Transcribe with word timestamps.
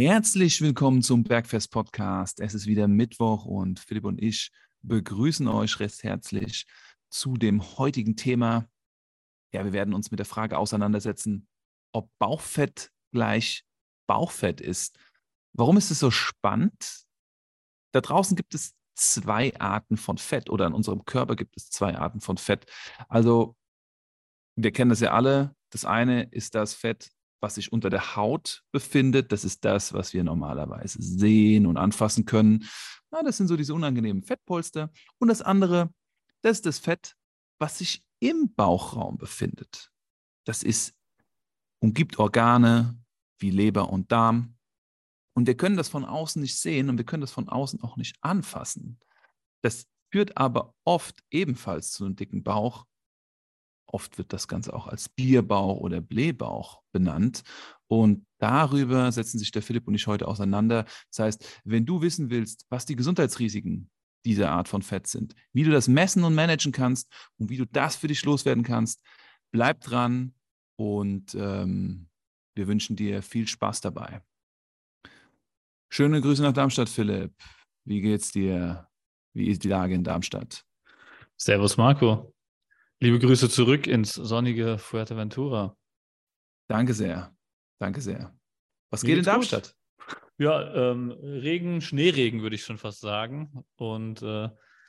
Herzlich 0.00 0.60
willkommen 0.60 1.02
zum 1.02 1.24
Bergfest 1.24 1.72
Podcast. 1.72 2.38
Es 2.38 2.54
ist 2.54 2.66
wieder 2.66 2.86
Mittwoch 2.86 3.44
und 3.44 3.80
Philipp 3.80 4.04
und 4.04 4.22
ich 4.22 4.52
begrüßen 4.82 5.48
euch 5.48 5.80
recht 5.80 6.04
herzlich 6.04 6.66
zu 7.10 7.36
dem 7.36 7.60
heutigen 7.78 8.14
Thema. 8.14 8.68
Ja, 9.52 9.64
wir 9.64 9.72
werden 9.72 9.94
uns 9.94 10.12
mit 10.12 10.20
der 10.20 10.24
Frage 10.24 10.56
auseinandersetzen, 10.56 11.48
ob 11.90 12.12
Bauchfett 12.20 12.92
gleich 13.12 13.64
Bauchfett 14.06 14.60
ist. 14.60 14.96
Warum 15.52 15.76
ist 15.76 15.90
es 15.90 15.98
so 15.98 16.12
spannend? 16.12 17.02
Da 17.92 18.00
draußen 18.00 18.36
gibt 18.36 18.54
es 18.54 18.76
zwei 18.94 19.52
Arten 19.58 19.96
von 19.96 20.16
Fett 20.16 20.48
oder 20.48 20.68
in 20.68 20.74
unserem 20.74 21.06
Körper 21.06 21.34
gibt 21.34 21.56
es 21.56 21.70
zwei 21.70 21.98
Arten 21.98 22.20
von 22.20 22.36
Fett. 22.38 22.66
Also, 23.08 23.56
wir 24.54 24.70
kennen 24.70 24.90
das 24.90 25.00
ja 25.00 25.10
alle. 25.10 25.56
Das 25.70 25.84
eine 25.84 26.22
ist 26.30 26.54
das 26.54 26.74
Fett, 26.74 27.10
was 27.40 27.54
sich 27.56 27.72
unter 27.72 27.90
der 27.90 28.16
Haut 28.16 28.64
befindet. 28.72 29.32
Das 29.32 29.44
ist 29.44 29.64
das, 29.64 29.92
was 29.92 30.12
wir 30.12 30.24
normalerweise 30.24 31.00
sehen 31.00 31.66
und 31.66 31.76
anfassen 31.76 32.24
können. 32.24 32.64
Na, 33.10 33.22
das 33.22 33.36
sind 33.36 33.48
so 33.48 33.56
diese 33.56 33.74
unangenehmen 33.74 34.22
Fettpolster. 34.22 34.90
Und 35.18 35.28
das 35.28 35.42
andere, 35.42 35.92
das 36.42 36.58
ist 36.58 36.66
das 36.66 36.78
Fett, 36.78 37.14
was 37.58 37.78
sich 37.78 38.02
im 38.20 38.54
Bauchraum 38.54 39.18
befindet. 39.18 39.90
Das 40.44 40.62
ist, 40.62 40.94
umgibt 41.80 42.18
Organe 42.18 42.98
wie 43.38 43.50
Leber 43.50 43.90
und 43.90 44.10
Darm. 44.10 44.56
Und 45.34 45.46
wir 45.46 45.56
können 45.56 45.76
das 45.76 45.88
von 45.88 46.04
außen 46.04 46.42
nicht 46.42 46.58
sehen 46.58 46.88
und 46.90 46.98
wir 46.98 47.04
können 47.04 47.20
das 47.20 47.30
von 47.32 47.48
außen 47.48 47.80
auch 47.82 47.96
nicht 47.96 48.16
anfassen. 48.20 48.98
Das 49.62 49.86
führt 50.10 50.36
aber 50.36 50.74
oft 50.84 51.22
ebenfalls 51.30 51.92
zu 51.92 52.04
einem 52.04 52.16
dicken 52.16 52.42
Bauch 52.42 52.87
Oft 53.90 54.18
wird 54.18 54.32
das 54.32 54.48
Ganze 54.48 54.74
auch 54.74 54.86
als 54.86 55.08
Bierbauch 55.08 55.78
oder 55.78 56.00
Blähbauch 56.00 56.82
benannt. 56.92 57.42
Und 57.86 58.26
darüber 58.38 59.10
setzen 59.10 59.38
sich 59.38 59.50
der 59.50 59.62
Philipp 59.62 59.88
und 59.88 59.94
ich 59.94 60.06
heute 60.06 60.28
auseinander. 60.28 60.84
Das 61.10 61.18
heißt, 61.18 61.62
wenn 61.64 61.86
du 61.86 62.02
wissen 62.02 62.28
willst, 62.28 62.66
was 62.68 62.84
die 62.84 62.96
Gesundheitsrisiken 62.96 63.90
dieser 64.26 64.50
Art 64.50 64.68
von 64.68 64.82
Fett 64.82 65.06
sind, 65.06 65.34
wie 65.54 65.64
du 65.64 65.70
das 65.70 65.88
messen 65.88 66.22
und 66.22 66.34
managen 66.34 66.70
kannst 66.70 67.10
und 67.38 67.48
wie 67.48 67.56
du 67.56 67.64
das 67.64 67.96
für 67.96 68.08
dich 68.08 68.22
loswerden 68.24 68.62
kannst, 68.62 69.02
bleib 69.52 69.80
dran 69.80 70.34
und 70.76 71.34
ähm, 71.34 72.08
wir 72.54 72.68
wünschen 72.68 72.94
dir 72.94 73.22
viel 73.22 73.48
Spaß 73.48 73.80
dabei. 73.80 74.22
Schöne 75.90 76.20
Grüße 76.20 76.42
nach 76.42 76.52
Darmstadt, 76.52 76.90
Philipp. 76.90 77.32
Wie 77.84 78.02
geht's 78.02 78.32
dir? 78.32 78.86
Wie 79.32 79.48
ist 79.48 79.64
die 79.64 79.68
Lage 79.68 79.94
in 79.94 80.04
Darmstadt? 80.04 80.66
Servus, 81.38 81.78
Marco. 81.78 82.34
Liebe 83.00 83.20
Grüße 83.20 83.48
zurück 83.48 83.86
ins 83.86 84.14
sonnige 84.14 84.76
Fuerteventura. 84.76 85.76
Danke 86.68 86.94
sehr. 86.94 87.32
Danke 87.78 88.00
sehr. 88.00 88.36
Was 88.90 89.02
Mir 89.02 89.10
geht 89.10 89.18
in 89.18 89.24
Darmstadt? 89.24 89.76
Gut. 89.98 90.18
Ja, 90.38 90.74
ähm, 90.74 91.12
Regen, 91.12 91.80
Schneeregen 91.80 92.42
würde 92.42 92.56
ich 92.56 92.64
schon 92.64 92.78
fast 92.78 93.00
sagen. 93.00 93.64
Und 93.76 94.22
äh, 94.22 94.48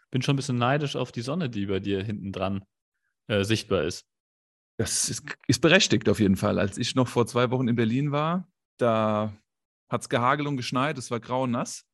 bin 0.09 0.23
schon 0.23 0.33
ein 0.33 0.38
bisschen 0.38 0.57
neidisch 0.57 0.95
auf 0.95 1.11
die 1.11 1.21
Sonne, 1.21 1.51
die 1.51 1.67
bei 1.67 1.79
dir 1.79 2.03
hinten 2.03 2.31
dran 2.31 2.63
äh, 3.27 3.43
sichtbar 3.43 3.83
ist. 3.83 4.07
Das 4.77 5.09
ist, 5.09 5.23
ist, 5.47 5.59
berechtigt 5.59 6.09
auf 6.09 6.19
jeden 6.19 6.35
Fall. 6.35 6.57
Als 6.57 6.79
ich 6.79 6.95
noch 6.95 7.07
vor 7.07 7.27
zwei 7.27 7.51
Wochen 7.51 7.67
in 7.67 7.75
Berlin 7.75 8.11
war, 8.11 8.47
da 8.77 9.33
hat 9.88 10.01
es 10.01 10.09
gehagelt 10.09 10.47
und 10.47 10.57
geschneit, 10.57 10.97
es 10.97 11.11
war 11.11 11.19
grau 11.19 11.44
und 11.44 11.51
nass. 11.51 11.85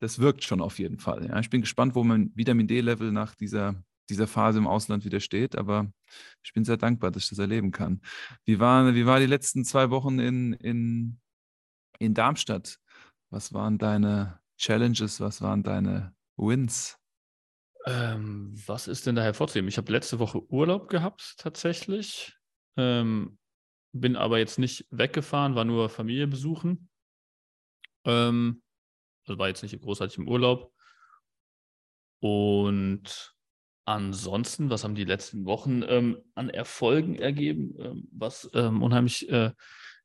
Das 0.00 0.18
wirkt 0.18 0.44
schon 0.44 0.60
auf 0.60 0.78
jeden 0.78 0.98
Fall. 0.98 1.26
Ja. 1.28 1.38
Ich 1.38 1.48
bin 1.48 1.60
gespannt, 1.62 1.94
wo 1.94 2.04
mein 2.04 2.30
Vitamin 2.34 2.66
D-Level 2.66 3.12
nach 3.12 3.34
dieser 3.34 3.82
dieser 4.12 4.26
Phase 4.26 4.58
im 4.58 4.66
Ausland 4.66 5.04
widersteht. 5.04 5.56
Aber 5.56 5.92
ich 6.42 6.52
bin 6.52 6.64
sehr 6.64 6.76
dankbar, 6.76 7.10
dass 7.10 7.24
ich 7.24 7.30
das 7.30 7.38
erleben 7.38 7.72
kann. 7.72 8.00
Wie 8.44 8.60
waren 8.60 8.94
wie 8.94 9.06
war 9.06 9.18
die 9.18 9.26
letzten 9.26 9.64
zwei 9.64 9.90
Wochen 9.90 10.18
in, 10.18 10.52
in, 10.52 11.20
in 11.98 12.14
Darmstadt? 12.14 12.78
Was 13.30 13.52
waren 13.52 13.78
deine 13.78 14.40
Challenges? 14.58 15.20
Was 15.20 15.42
waren 15.42 15.62
deine 15.62 16.14
Wins? 16.36 16.98
Ähm, 17.86 18.54
was 18.66 18.86
ist 18.86 19.06
denn 19.06 19.16
da 19.16 19.22
hervorzuheben? 19.22 19.68
Ich 19.68 19.76
habe 19.76 19.90
letzte 19.90 20.18
Woche 20.18 20.40
Urlaub 20.50 20.88
gehabt, 20.88 21.34
tatsächlich. 21.38 22.36
Ähm, 22.76 23.38
bin 23.92 24.16
aber 24.16 24.38
jetzt 24.38 24.58
nicht 24.58 24.86
weggefahren, 24.90 25.54
war 25.54 25.64
nur 25.64 25.88
Familie 25.88 26.26
besuchen. 26.26 26.88
Ähm, 28.04 28.62
also 29.26 29.38
war 29.38 29.48
jetzt 29.48 29.62
nicht 29.62 29.80
großartig 29.80 30.18
im 30.18 30.28
Urlaub. 30.28 30.72
Und 32.20 33.34
Ansonsten, 33.84 34.70
was 34.70 34.84
haben 34.84 34.94
die 34.94 35.04
letzten 35.04 35.44
Wochen 35.44 35.82
ähm, 35.86 36.18
an 36.34 36.50
Erfolgen 36.50 37.16
ergeben, 37.16 37.74
ähm, 37.80 38.08
was 38.12 38.48
ähm, 38.54 38.82
unheimlich 38.82 39.28
äh, 39.28 39.50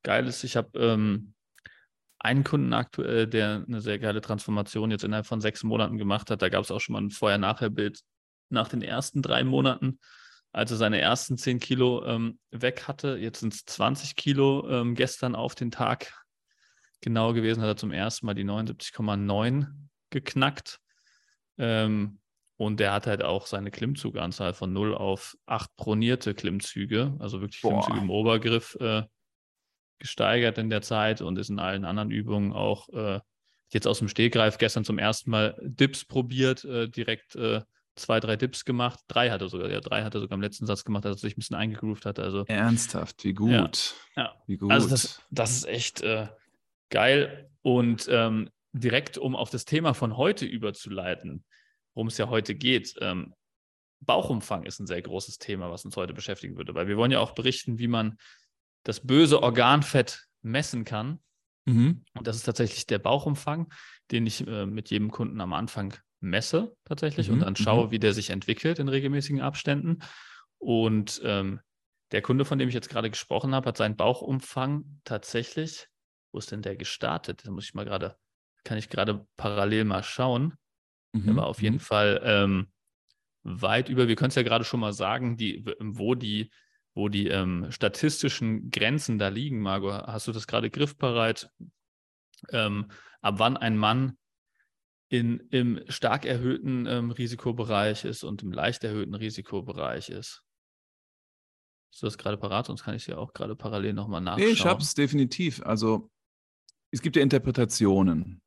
geil 0.03 0.25
ist? 0.27 0.43
Ich 0.43 0.57
habe 0.57 0.79
ähm, 0.79 1.33
einen 2.19 2.43
Kunden 2.43 2.73
aktuell, 2.73 3.27
der 3.27 3.63
eine 3.67 3.81
sehr 3.81 3.99
geile 3.99 4.21
Transformation 4.21 4.89
jetzt 4.89 5.03
innerhalb 5.03 5.27
von 5.27 5.41
sechs 5.41 5.63
Monaten 5.63 5.97
gemacht 5.97 6.31
hat. 6.31 6.41
Da 6.41 6.49
gab 6.49 6.63
es 6.63 6.71
auch 6.71 6.79
schon 6.79 6.93
mal 6.93 7.01
ein 7.01 7.11
Vorher-Nachher-Bild 7.11 8.01
nach 8.49 8.67
den 8.67 8.81
ersten 8.81 9.21
drei 9.21 9.43
Monaten, 9.43 9.99
als 10.51 10.71
er 10.71 10.77
seine 10.77 10.99
ersten 10.99 11.37
zehn 11.37 11.59
Kilo 11.59 12.03
ähm, 12.05 12.39
weg 12.49 12.87
hatte. 12.87 13.17
Jetzt 13.17 13.41
sind 13.41 13.53
es 13.53 13.65
20 13.65 14.15
Kilo 14.15 14.67
ähm, 14.69 14.95
gestern 14.95 15.35
auf 15.35 15.53
den 15.53 15.69
Tag 15.69 16.25
genau 17.01 17.33
gewesen, 17.33 17.61
hat 17.61 17.69
er 17.69 17.77
zum 17.77 17.91
ersten 17.91 18.25
Mal 18.25 18.33
die 18.33 18.45
79,9 18.45 19.67
geknackt. 20.09 20.79
Ähm, 21.59 22.19
und 22.57 22.79
der 22.79 22.91
hat 22.91 23.07
halt 23.07 23.23
auch 23.23 23.45
seine 23.45 23.71
Klimmzuganzahl 23.71 24.53
von 24.53 24.73
0 24.73 24.95
auf 24.95 25.37
8 25.45 25.75
pronierte 25.75 26.33
Klimmzüge, 26.33 27.15
also 27.19 27.39
wirklich 27.39 27.61
Boah. 27.61 27.81
Klimmzüge 27.81 27.99
im 27.99 28.09
Obergriff 28.09 28.75
äh, 28.79 29.03
gesteigert 29.99 30.57
in 30.57 30.69
der 30.69 30.81
Zeit 30.81 31.21
und 31.21 31.37
ist 31.37 31.49
in 31.49 31.59
allen 31.59 31.85
anderen 31.85 32.11
Übungen 32.11 32.53
auch 32.53 32.89
äh, 32.89 33.19
jetzt 33.69 33.87
aus 33.87 33.99
dem 33.99 34.09
Stegreif 34.09 34.57
gestern 34.57 34.83
zum 34.83 34.97
ersten 34.97 35.29
Mal 35.29 35.55
Dips 35.61 36.05
probiert, 36.05 36.63
äh, 36.65 36.89
direkt 36.89 37.35
äh, 37.35 37.61
zwei, 37.95 38.19
drei 38.19 38.35
Dips 38.35 38.65
gemacht. 38.65 38.99
Drei 39.07 39.29
hat 39.29 39.41
er 39.41 39.49
sogar, 39.49 39.69
ja, 39.69 39.81
drei 39.81 40.03
hat 40.03 40.15
er 40.15 40.21
sogar 40.21 40.35
im 40.35 40.41
letzten 40.41 40.65
Satz 40.65 40.83
gemacht, 40.83 41.05
als 41.05 41.17
er 41.17 41.27
sich 41.27 41.33
ein 41.33 41.41
bisschen 41.41 41.57
eingegroovt 41.57 42.05
hat. 42.05 42.19
Also, 42.19 42.45
Ernsthaft, 42.47 43.23
wie 43.23 43.33
gut. 43.33 43.95
Ja, 44.15 44.23
ja. 44.23 44.35
Wie 44.45 44.57
gut. 44.57 44.71
Also 44.71 44.87
das, 44.87 45.21
das 45.29 45.51
ist 45.51 45.67
echt 45.67 46.01
äh, 46.01 46.27
geil. 46.89 47.49
Und 47.61 48.07
ähm, 48.09 48.49
direkt, 48.71 49.17
um 49.17 49.35
auf 49.35 49.49
das 49.49 49.65
Thema 49.65 49.93
von 49.93 50.15
heute 50.15 50.45
überzuleiten, 50.45 51.43
worum 51.97 52.07
es 52.09 52.19
ja 52.19 52.29
heute 52.29 52.53
geht. 52.53 52.93
Ähm, 53.01 53.33
Bauchumfang 54.01 54.65
ist 54.65 54.79
ein 54.79 54.85
sehr 54.85 55.01
großes 55.01 55.39
Thema, 55.39 55.71
was 55.71 55.83
uns 55.83 55.97
heute 55.97 56.13
beschäftigen 56.13 56.55
würde, 56.55 56.75
weil 56.75 56.87
wir 56.87 56.95
wollen 56.95 57.09
ja 57.09 57.19
auch 57.19 57.31
berichten, 57.31 57.79
wie 57.79 57.87
man 57.87 58.19
das 58.83 58.99
böse 58.99 59.41
Organfett 59.41 60.27
messen 60.43 60.85
kann. 60.85 61.19
Mhm. 61.65 62.05
Und 62.13 62.27
das 62.27 62.35
ist 62.35 62.43
tatsächlich 62.43 62.85
der 62.85 62.99
Bauchumfang, 62.99 63.73
den 64.11 64.27
ich 64.27 64.45
äh, 64.45 64.67
mit 64.67 64.91
jedem 64.91 65.09
Kunden 65.09 65.41
am 65.41 65.53
Anfang 65.53 65.95
messe 66.19 66.77
tatsächlich 66.85 67.29
mhm. 67.29 67.33
und 67.33 67.39
dann 67.39 67.55
schaue, 67.55 67.87
mhm. 67.87 67.91
wie 67.91 67.99
der 67.99 68.13
sich 68.13 68.29
entwickelt 68.29 68.77
in 68.77 68.89
regelmäßigen 68.89 69.41
Abständen. 69.41 70.03
Und 70.59 71.19
ähm, 71.23 71.61
der 72.11 72.21
Kunde, 72.21 72.45
von 72.45 72.59
dem 72.59 72.69
ich 72.69 72.75
jetzt 72.75 72.89
gerade 72.89 73.09
gesprochen 73.09 73.55
habe, 73.55 73.69
hat 73.69 73.77
seinen 73.77 73.95
Bauchumfang 73.95 74.99
tatsächlich, 75.03 75.87
wo 76.31 76.37
ist 76.37 76.51
denn 76.51 76.61
der 76.61 76.75
gestartet? 76.75 77.41
Da 77.43 77.49
muss 77.49 77.65
ich 77.65 77.73
mal 77.73 77.85
gerade, 77.85 78.15
kann 78.63 78.77
ich 78.77 78.87
gerade 78.87 79.25
parallel 79.35 79.85
mal 79.85 80.03
schauen. 80.03 80.53
Mhm. 81.13 81.35
war 81.35 81.47
auf 81.47 81.61
jeden 81.61 81.75
mhm. 81.75 81.81
Fall 81.81 82.21
ähm, 82.23 82.67
weit 83.43 83.89
über, 83.89 84.07
wir 84.07 84.15
können 84.15 84.29
es 84.29 84.35
ja 84.35 84.43
gerade 84.43 84.65
schon 84.65 84.79
mal 84.79 84.93
sagen, 84.93 85.37
die, 85.37 85.63
wo 85.79 86.15
die, 86.15 86.51
wo 86.93 87.09
die 87.09 87.27
ähm, 87.27 87.71
statistischen 87.71 88.71
Grenzen 88.71 89.19
da 89.19 89.29
liegen, 89.29 89.61
Margot. 89.61 89.93
Hast 90.07 90.27
du 90.27 90.31
das 90.31 90.47
gerade 90.47 90.69
griffbereit? 90.69 91.49
Ähm, 92.51 92.91
ab 93.21 93.35
wann 93.37 93.57
ein 93.57 93.77
Mann 93.77 94.17
in, 95.09 95.39
im 95.51 95.81
stark 95.87 96.25
erhöhten 96.25 96.85
ähm, 96.85 97.11
Risikobereich 97.11 98.03
ist 98.03 98.23
und 98.23 98.43
im 98.43 98.51
leicht 98.51 98.83
erhöhten 98.83 99.15
Risikobereich 99.15 100.09
ist. 100.09 100.43
Hast 101.91 102.01
du 102.01 102.07
das 102.07 102.17
gerade 102.17 102.37
parat? 102.37 102.65
Sonst 102.67 102.83
kann 102.83 102.95
ich 102.95 103.03
es 103.03 103.07
ja 103.07 103.17
auch 103.17 103.33
gerade 103.33 103.55
parallel 103.55 103.93
nochmal 103.93 104.21
nachschauen. 104.21 104.45
Nee, 104.45 104.53
ich 104.53 104.65
habe 104.65 104.81
es 104.81 104.93
definitiv. 104.93 105.61
Also 105.63 106.11
es 106.91 107.01
gibt 107.01 107.15
ja 107.15 107.21
Interpretationen 107.21 108.41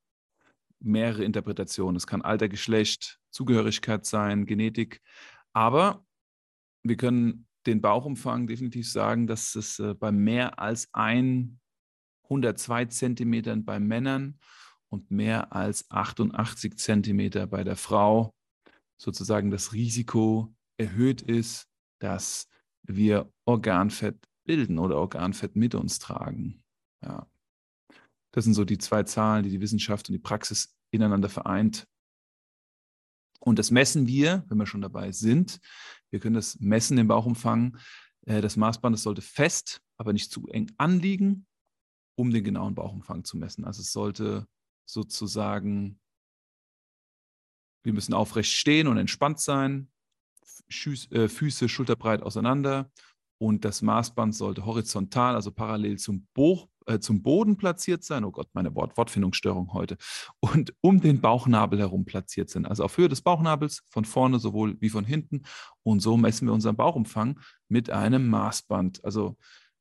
mehrere 0.80 1.24
Interpretationen. 1.24 1.96
Es 1.96 2.06
kann 2.06 2.22
Alter, 2.22 2.48
Geschlecht, 2.48 3.20
Zugehörigkeit 3.30 4.04
sein, 4.06 4.46
Genetik. 4.46 5.00
Aber 5.52 6.04
wir 6.82 6.96
können 6.96 7.46
den 7.66 7.80
Bauchumfang 7.80 8.46
definitiv 8.46 8.90
sagen, 8.90 9.26
dass 9.26 9.54
es 9.54 9.78
äh, 9.78 9.94
bei 9.94 10.12
mehr 10.12 10.58
als 10.58 10.88
102 10.92 12.86
Zentimetern 12.86 13.64
bei 13.64 13.78
Männern 13.78 14.38
und 14.88 15.10
mehr 15.10 15.52
als 15.52 15.90
88 15.90 16.78
Zentimeter 16.78 17.46
bei 17.46 17.64
der 17.64 17.76
Frau 17.76 18.34
sozusagen 18.96 19.50
das 19.50 19.72
Risiko 19.72 20.54
erhöht 20.78 21.22
ist, 21.22 21.68
dass 22.00 22.48
wir 22.82 23.30
Organfett 23.44 24.16
bilden 24.44 24.78
oder 24.78 24.96
Organfett 24.96 25.54
mit 25.54 25.74
uns 25.74 25.98
tragen. 25.98 26.62
Ja. 27.02 27.26
Das 28.32 28.44
sind 28.44 28.54
so 28.54 28.64
die 28.64 28.78
zwei 28.78 29.02
Zahlen, 29.02 29.42
die 29.42 29.50
die 29.50 29.60
Wissenschaft 29.60 30.08
und 30.08 30.12
die 30.12 30.18
Praxis 30.18 30.76
ineinander 30.90 31.28
vereint. 31.28 31.86
Und 33.40 33.58
das 33.58 33.70
messen 33.70 34.06
wir, 34.06 34.44
wenn 34.48 34.58
wir 34.58 34.66
schon 34.66 34.82
dabei 34.82 35.12
sind. 35.12 35.60
Wir 36.10 36.20
können 36.20 36.34
das 36.34 36.60
messen, 36.60 36.96
den 36.96 37.08
Bauchumfang. 37.08 37.78
Äh, 38.26 38.40
das 38.40 38.56
Maßband 38.56 38.94
das 38.94 39.02
sollte 39.02 39.22
fest, 39.22 39.80
aber 39.96 40.12
nicht 40.12 40.30
zu 40.30 40.46
eng 40.48 40.70
anliegen. 40.78 41.46
um 42.16 42.30
den 42.30 42.44
genauen 42.44 42.74
Bauchumfang 42.74 43.24
zu 43.24 43.38
messen. 43.38 43.64
Also 43.64 43.80
es 43.80 43.92
sollte 43.92 44.46
sozusagen, 44.84 45.98
wir 47.82 47.94
müssen 47.94 48.12
aufrecht 48.12 48.52
stehen 48.52 48.88
und 48.88 48.98
entspannt 48.98 49.40
sein, 49.40 49.90
äh, 50.68 51.28
Füße 51.28 51.68
schulterbreit 51.68 52.22
auseinander 52.22 52.90
und 53.38 53.64
das 53.64 53.80
Maßband 53.80 54.34
sollte 54.34 54.66
horizontal, 54.66 55.34
also 55.34 55.50
parallel 55.50 55.98
zum, 55.98 56.28
Bo 56.34 56.69
äh, 56.90 57.00
zum 57.00 57.22
Boden 57.22 57.56
platziert 57.56 58.02
sein. 58.02 58.24
Oh 58.24 58.32
Gott, 58.32 58.48
meine 58.52 58.74
Wort 58.74 58.96
Wortfindungsstörung 58.96 59.72
heute. 59.72 59.96
Und 60.40 60.74
um 60.80 61.00
den 61.00 61.20
Bauchnabel 61.20 61.78
herum 61.78 62.04
platziert 62.04 62.50
sein. 62.50 62.66
Also 62.66 62.84
auf 62.84 62.98
Höhe 62.98 63.08
des 63.08 63.22
Bauchnabels, 63.22 63.82
von 63.88 64.04
vorne 64.04 64.38
sowohl 64.38 64.76
wie 64.80 64.90
von 64.90 65.04
hinten. 65.04 65.42
Und 65.82 66.00
so 66.00 66.16
messen 66.16 66.48
wir 66.48 66.52
unseren 66.52 66.76
Bauchumfang 66.76 67.38
mit 67.68 67.90
einem 67.90 68.28
Maßband. 68.28 69.04
Also 69.04 69.36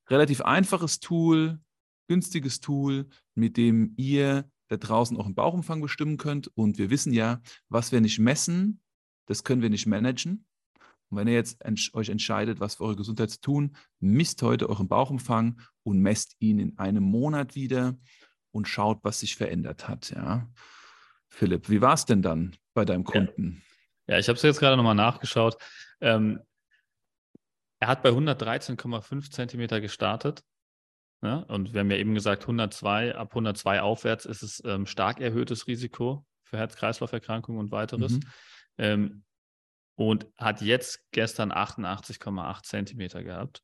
relativ 0.08 0.42
einfaches 0.42 1.00
Tool, 1.00 1.60
günstiges 2.08 2.60
Tool, 2.60 3.08
mit 3.34 3.58
dem 3.58 3.94
ihr 3.98 4.50
da 4.68 4.78
draußen 4.78 5.18
auch 5.18 5.26
einen 5.26 5.36
Bauchumfang 5.36 5.82
bestimmen 5.82 6.18
könnt. 6.18 6.48
Und 6.56 6.78
wir 6.78 6.92
wissen 6.92 7.12
ja, 7.12 7.42
was 7.70 7.92
wir 7.92 8.02
nicht 8.02 8.20
messen, 8.20 8.82
das 9.26 9.44
können 9.44 9.64
wir 9.64 9.70
nicht 9.72 9.88
managen. 9.88 10.46
Und 11.10 11.18
wenn 11.18 11.28
ihr 11.28 11.34
jetzt 11.34 11.64
euch 11.94 12.10
entscheidet, 12.10 12.60
was 12.60 12.76
für 12.76 12.84
eure 12.84 12.96
Gesundheit 12.96 13.32
zu 13.32 13.42
tun, 13.42 13.76
misst 14.00 14.42
heute 14.44 14.70
euren 14.70 14.88
Bauchumfang 14.88 15.60
und 15.90 16.00
messt 16.02 16.36
ihn 16.40 16.60
in 16.60 16.78
einem 16.78 17.04
Monat 17.04 17.56
wieder 17.56 17.98
und 18.52 18.68
schaut, 18.68 19.00
was 19.04 19.20
sich 19.20 19.36
verändert 19.36 19.88
hat. 19.88 20.12
Ja. 20.12 20.48
Philipp, 21.28 21.70
wie 21.70 21.82
war 21.82 21.94
es 21.94 22.06
denn 22.06 22.22
dann 22.22 22.56
bei 22.74 22.86
deinem 22.86 23.04
Kunden? 23.04 23.62
Ja, 24.08 24.16
ja 24.16 24.20
ich 24.20 24.28
habe 24.28 24.38
es 24.38 24.44
jetzt 24.44 24.60
gerade 24.60 24.78
nochmal 24.78 24.96
nachgeschaut. 24.96 25.58
Ähm, 26.02 26.40
er 27.80 27.88
hat 27.88 28.04
bei 28.04 28.10
113,5 28.10 29.32
Zentimeter 29.32 29.82
gestartet. 29.82 30.44
Ne? 31.22 31.44
und 31.48 31.74
wir 31.74 31.82
haben 31.82 31.92
ja 31.92 31.98
eben 31.98 32.14
gesagt, 32.14 32.44
102, 32.44 33.14
ab 33.14 33.32
102 33.32 33.82
aufwärts 33.82 34.24
ist 34.24 34.42
es 34.42 34.64
ähm, 34.64 34.86
stark 34.86 35.20
erhöhtes 35.20 35.68
Risiko 35.68 36.26
für 36.44 36.58
Herz-Kreislauf-Erkrankungen 36.58 37.60
und 37.60 37.72
weiteres. 37.72 38.14
Mhm. 38.14 38.24
Ähm, 38.78 39.24
und 39.96 40.28
hat 40.38 40.62
jetzt 40.62 41.04
gestern 41.12 41.52
88,8 41.52 42.64
Zentimeter 42.64 43.22
gehabt, 43.22 43.62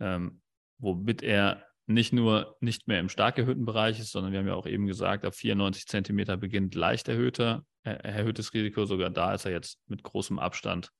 ähm, 0.00 0.42
womit 0.78 1.22
er 1.22 1.64
nicht 1.86 2.12
nur 2.12 2.56
nicht 2.60 2.86
mehr 2.86 3.00
im 3.00 3.08
stark 3.08 3.38
erhöhten 3.38 3.64
Bereich 3.64 3.98
ist, 3.98 4.12
sondern 4.12 4.32
wir 4.32 4.40
haben 4.40 4.46
ja 4.46 4.54
auch 4.54 4.66
eben 4.66 4.86
gesagt, 4.86 5.24
ab 5.24 5.34
94 5.34 5.86
Zentimeter 5.86 6.36
beginnt 6.36 6.74
leicht 6.74 7.08
erhöhter, 7.08 7.64
äh, 7.82 7.90
erhöhtes 7.90 8.52
Risiko. 8.52 8.84
Sogar 8.84 9.10
da 9.10 9.34
ist 9.34 9.46
er 9.46 9.52
jetzt 9.52 9.78
mit 9.86 10.02
großem 10.02 10.38
Abstand 10.38 10.92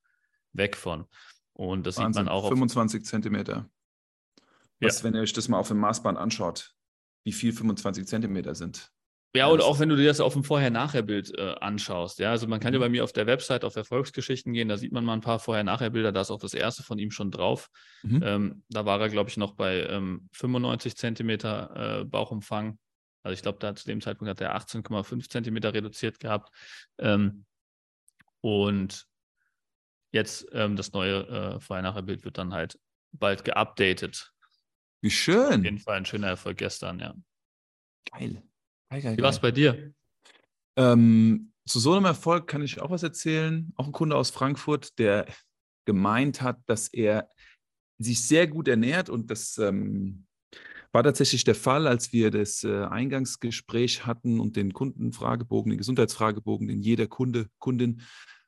weg 0.53 0.77
von. 0.77 1.07
Und 1.53 1.87
das 1.87 1.99
Wahnsinn, 1.99 2.25
sieht 2.25 2.27
man 2.27 2.35
auch 2.35 2.49
25 2.49 3.05
Zentimeter. 3.05 3.69
Was, 4.81 4.99
ja. 4.99 5.05
wenn 5.05 5.15
ihr 5.15 5.21
euch 5.21 5.33
das 5.33 5.49
mal 5.49 5.59
auf 5.59 5.69
dem 5.69 5.79
Maßband 5.79 6.17
anschaut, 6.17 6.75
wie 7.25 7.33
viel 7.33 7.53
25 7.53 8.07
Zentimeter 8.07 8.55
sind? 8.55 8.91
Ja, 9.39 9.47
und 9.47 9.63
auch 9.63 9.79
wenn 9.79 9.89
du 9.89 9.97
dir 9.97 10.09
das 10.09 10.21
auf 10.21 10.33
dem 10.33 10.43
Vorher-Nachher-Bild 10.43 11.39
äh, 11.39 11.55
anschaust. 11.61 12.19
Ja, 12.19 12.31
also 12.31 12.47
man 12.47 12.61
kann 12.61 12.73
ja 12.73 12.79
mhm. 12.79 12.83
bei 12.83 12.89
mir 12.89 13.05
auf 13.05 13.13
der 13.13 13.27
Website 13.27 13.65
auf 13.65 13.77
Erfolgsgeschichten 13.77 14.53
gehen, 14.53 14.69
da 14.69 14.77
sieht 14.77 14.93
man 14.93 15.05
mal 15.05 15.15
ein 15.15 15.21
paar 15.21 15.39
Vorher-Nachher-Bilder, 15.39 16.13
da 16.13 16.21
ist 16.21 16.31
auch 16.31 16.41
das 16.41 16.55
erste 16.55 16.83
von 16.83 16.99
ihm 16.99 17.11
schon 17.11 17.31
drauf. 17.31 17.71
Mhm. 18.03 18.23
Ähm, 18.25 18.63
da 18.69 18.85
war 18.85 19.01
er, 19.01 19.09
glaube 19.09 19.31
ich, 19.31 19.37
noch 19.37 19.55
bei 19.55 19.85
ähm, 19.85 20.29
95 20.33 20.97
Zentimeter 20.97 22.01
äh, 22.01 22.05
Bauchumfang. 22.05 22.79
Also 23.23 23.35
ich 23.35 23.43
glaube, 23.43 23.59
da 23.61 23.75
zu 23.75 23.87
dem 23.87 24.01
Zeitpunkt 24.01 24.31
hat 24.31 24.41
er 24.41 24.57
18,5 24.57 25.29
Zentimeter 25.29 25.73
reduziert 25.73 26.19
gehabt. 26.19 26.51
Ähm, 26.99 27.45
und 28.41 29.07
jetzt 30.11 30.47
ähm, 30.53 30.75
das 30.77 30.93
neue 30.93 31.27
äh, 31.29 31.61
Vorher-Nachher-Bild 31.61 32.25
wird 32.25 32.39
dann 32.39 32.53
halt 32.53 32.79
bald 33.13 33.45
geupdatet. 33.45 34.33
Wie 35.01 35.11
schön. 35.11 35.61
Auf 35.61 35.65
jeden 35.65 35.79
Fall 35.79 35.99
ein 35.99 36.07
schöner 36.07 36.29
Erfolg 36.29 36.59
gestern, 36.59 36.99
ja. 36.99 37.15
Geil. 38.11 38.43
Geil, 38.91 39.03
geil, 39.03 39.17
Wie 39.17 39.23
war 39.23 39.31
es 39.31 39.41
bei 39.41 39.51
dir? 39.51 39.93
Ähm, 40.77 41.53
zu 41.67 41.81
so 41.81 41.93
einem 41.95 42.07
Erfolg 42.07 42.47
kann 42.47 42.63
ich 42.63 42.81
auch 42.81 42.91
was 42.91 43.03
erzählen. 43.03 43.73
Auch 43.77 43.87
ein 43.87 43.93
Kunde 43.93 44.17
aus 44.17 44.31
Frankfurt, 44.31 44.99
der 44.99 45.27
gemeint 45.85 46.41
hat, 46.41 46.59
dass 46.67 46.89
er 46.89 47.29
sich 47.99 48.27
sehr 48.27 48.47
gut 48.47 48.69
ernährt 48.69 49.11
und 49.11 49.31
das 49.31 49.59
ähm, 49.59 50.27
war 50.93 51.03
tatsächlich 51.03 51.45
der 51.45 51.55
Fall, 51.55 51.87
als 51.87 52.13
wir 52.13 52.31
das 52.31 52.65
äh, 52.65 52.85
Eingangsgespräch 52.85 54.07
hatten 54.07 54.41
und 54.41 54.57
den 54.57 54.73
Kundenfragebogen, 54.73 55.71
den 55.71 55.79
Gesundheitsfragebogen, 55.79 56.69
den 56.69 56.81
jeder 56.81 57.07
Kunde, 57.07 57.49
Kundin 57.59 58.03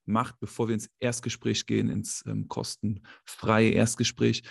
macht, 0.06 0.38
bevor 0.40 0.69
wir 0.69 0.75
ins 0.75 0.90
Erstgespräch 0.98 1.66
gehen, 1.66 1.90
ins 1.90 2.25
ähm, 2.26 2.48
kostenfreie 2.48 3.70
Erstgespräch. 3.72 4.42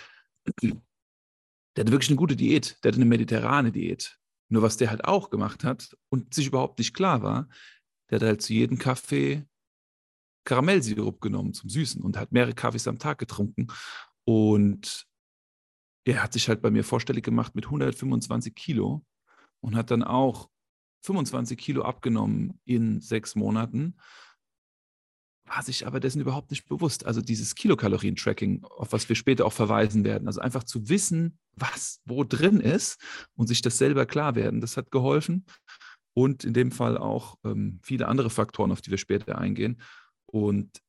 Der 0.62 1.82
hatte 1.84 1.92
wirklich 1.92 2.10
eine 2.10 2.16
gute 2.16 2.36
Diät, 2.36 2.78
der 2.84 2.92
hatte 2.92 3.00
eine 3.00 3.08
mediterrane 3.08 3.72
Diät. 3.72 4.19
Nur 4.50 4.62
was 4.62 4.76
der 4.76 4.90
halt 4.90 5.04
auch 5.04 5.30
gemacht 5.30 5.64
hat 5.64 5.96
und 6.10 6.34
sich 6.34 6.48
überhaupt 6.48 6.78
nicht 6.78 6.92
klar 6.92 7.22
war, 7.22 7.48
der 8.10 8.20
hat 8.20 8.26
halt 8.26 8.42
zu 8.42 8.52
jedem 8.52 8.78
Kaffee 8.78 9.46
Karamellsirup 10.44 11.20
genommen 11.20 11.54
zum 11.54 11.70
Süßen 11.70 12.02
und 12.02 12.16
hat 12.16 12.32
mehrere 12.32 12.54
Kaffees 12.54 12.88
am 12.88 12.98
Tag 12.98 13.18
getrunken. 13.18 13.68
Und 14.24 15.06
er 16.04 16.22
hat 16.22 16.32
sich 16.32 16.48
halt 16.48 16.60
bei 16.62 16.70
mir 16.70 16.82
vorstellig 16.82 17.24
gemacht 17.24 17.54
mit 17.54 17.66
125 17.66 18.54
Kilo 18.54 19.04
und 19.60 19.76
hat 19.76 19.90
dann 19.90 20.02
auch 20.02 20.50
25 21.04 21.56
Kilo 21.56 21.82
abgenommen 21.82 22.60
in 22.64 23.00
sechs 23.00 23.34
Monaten 23.36 23.96
war 25.50 25.64
sich 25.64 25.84
aber 25.84 25.98
dessen 25.98 26.20
überhaupt 26.20 26.50
nicht 26.52 26.68
bewusst. 26.68 27.06
Also 27.06 27.20
dieses 27.20 27.56
Kilokalorien-Tracking, 27.56 28.62
auf 28.64 28.92
was 28.92 29.08
wir 29.08 29.16
später 29.16 29.44
auch 29.44 29.52
verweisen 29.52 30.04
werden. 30.04 30.28
Also 30.28 30.40
einfach 30.40 30.62
zu 30.62 30.88
wissen, 30.88 31.38
was 31.56 32.00
wo 32.04 32.22
drin 32.22 32.60
ist 32.60 33.02
und 33.34 33.48
sich 33.48 33.60
das 33.60 33.76
selber 33.76 34.06
klar 34.06 34.36
werden, 34.36 34.60
das 34.60 34.76
hat 34.76 34.92
geholfen. 34.92 35.44
Und 36.14 36.44
in 36.44 36.54
dem 36.54 36.70
Fall 36.70 36.96
auch 36.96 37.36
ähm, 37.44 37.80
viele 37.82 38.06
andere 38.06 38.30
Faktoren, 38.30 38.70
auf 38.70 38.80
die 38.80 38.92
wir 38.92 38.98
später 38.98 39.38
eingehen. 39.38 39.80
Und 40.26 40.80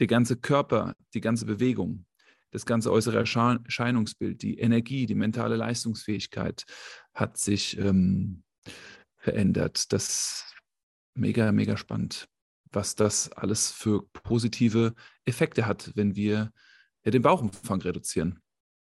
der 0.00 0.08
ganze 0.08 0.36
Körper, 0.36 0.94
die 1.14 1.20
ganze 1.20 1.46
Bewegung, 1.46 2.04
das 2.50 2.66
ganze 2.66 2.90
äußere 2.90 3.18
Erscheinungsbild, 3.18 4.42
die 4.42 4.58
Energie, 4.58 5.06
die 5.06 5.14
mentale 5.14 5.54
Leistungsfähigkeit 5.54 6.64
hat 7.14 7.38
sich 7.38 7.78
ähm, 7.78 8.42
verändert. 9.18 9.92
Das 9.92 10.08
ist 10.08 10.56
mega, 11.14 11.52
mega 11.52 11.76
spannend 11.76 12.28
was 12.72 12.94
das 12.94 13.30
alles 13.32 13.70
für 13.70 14.06
positive 14.12 14.94
Effekte 15.24 15.66
hat, 15.66 15.92
wenn 15.94 16.16
wir 16.16 16.52
den 17.04 17.22
Bauchumfang 17.22 17.80
reduzieren. 17.82 18.40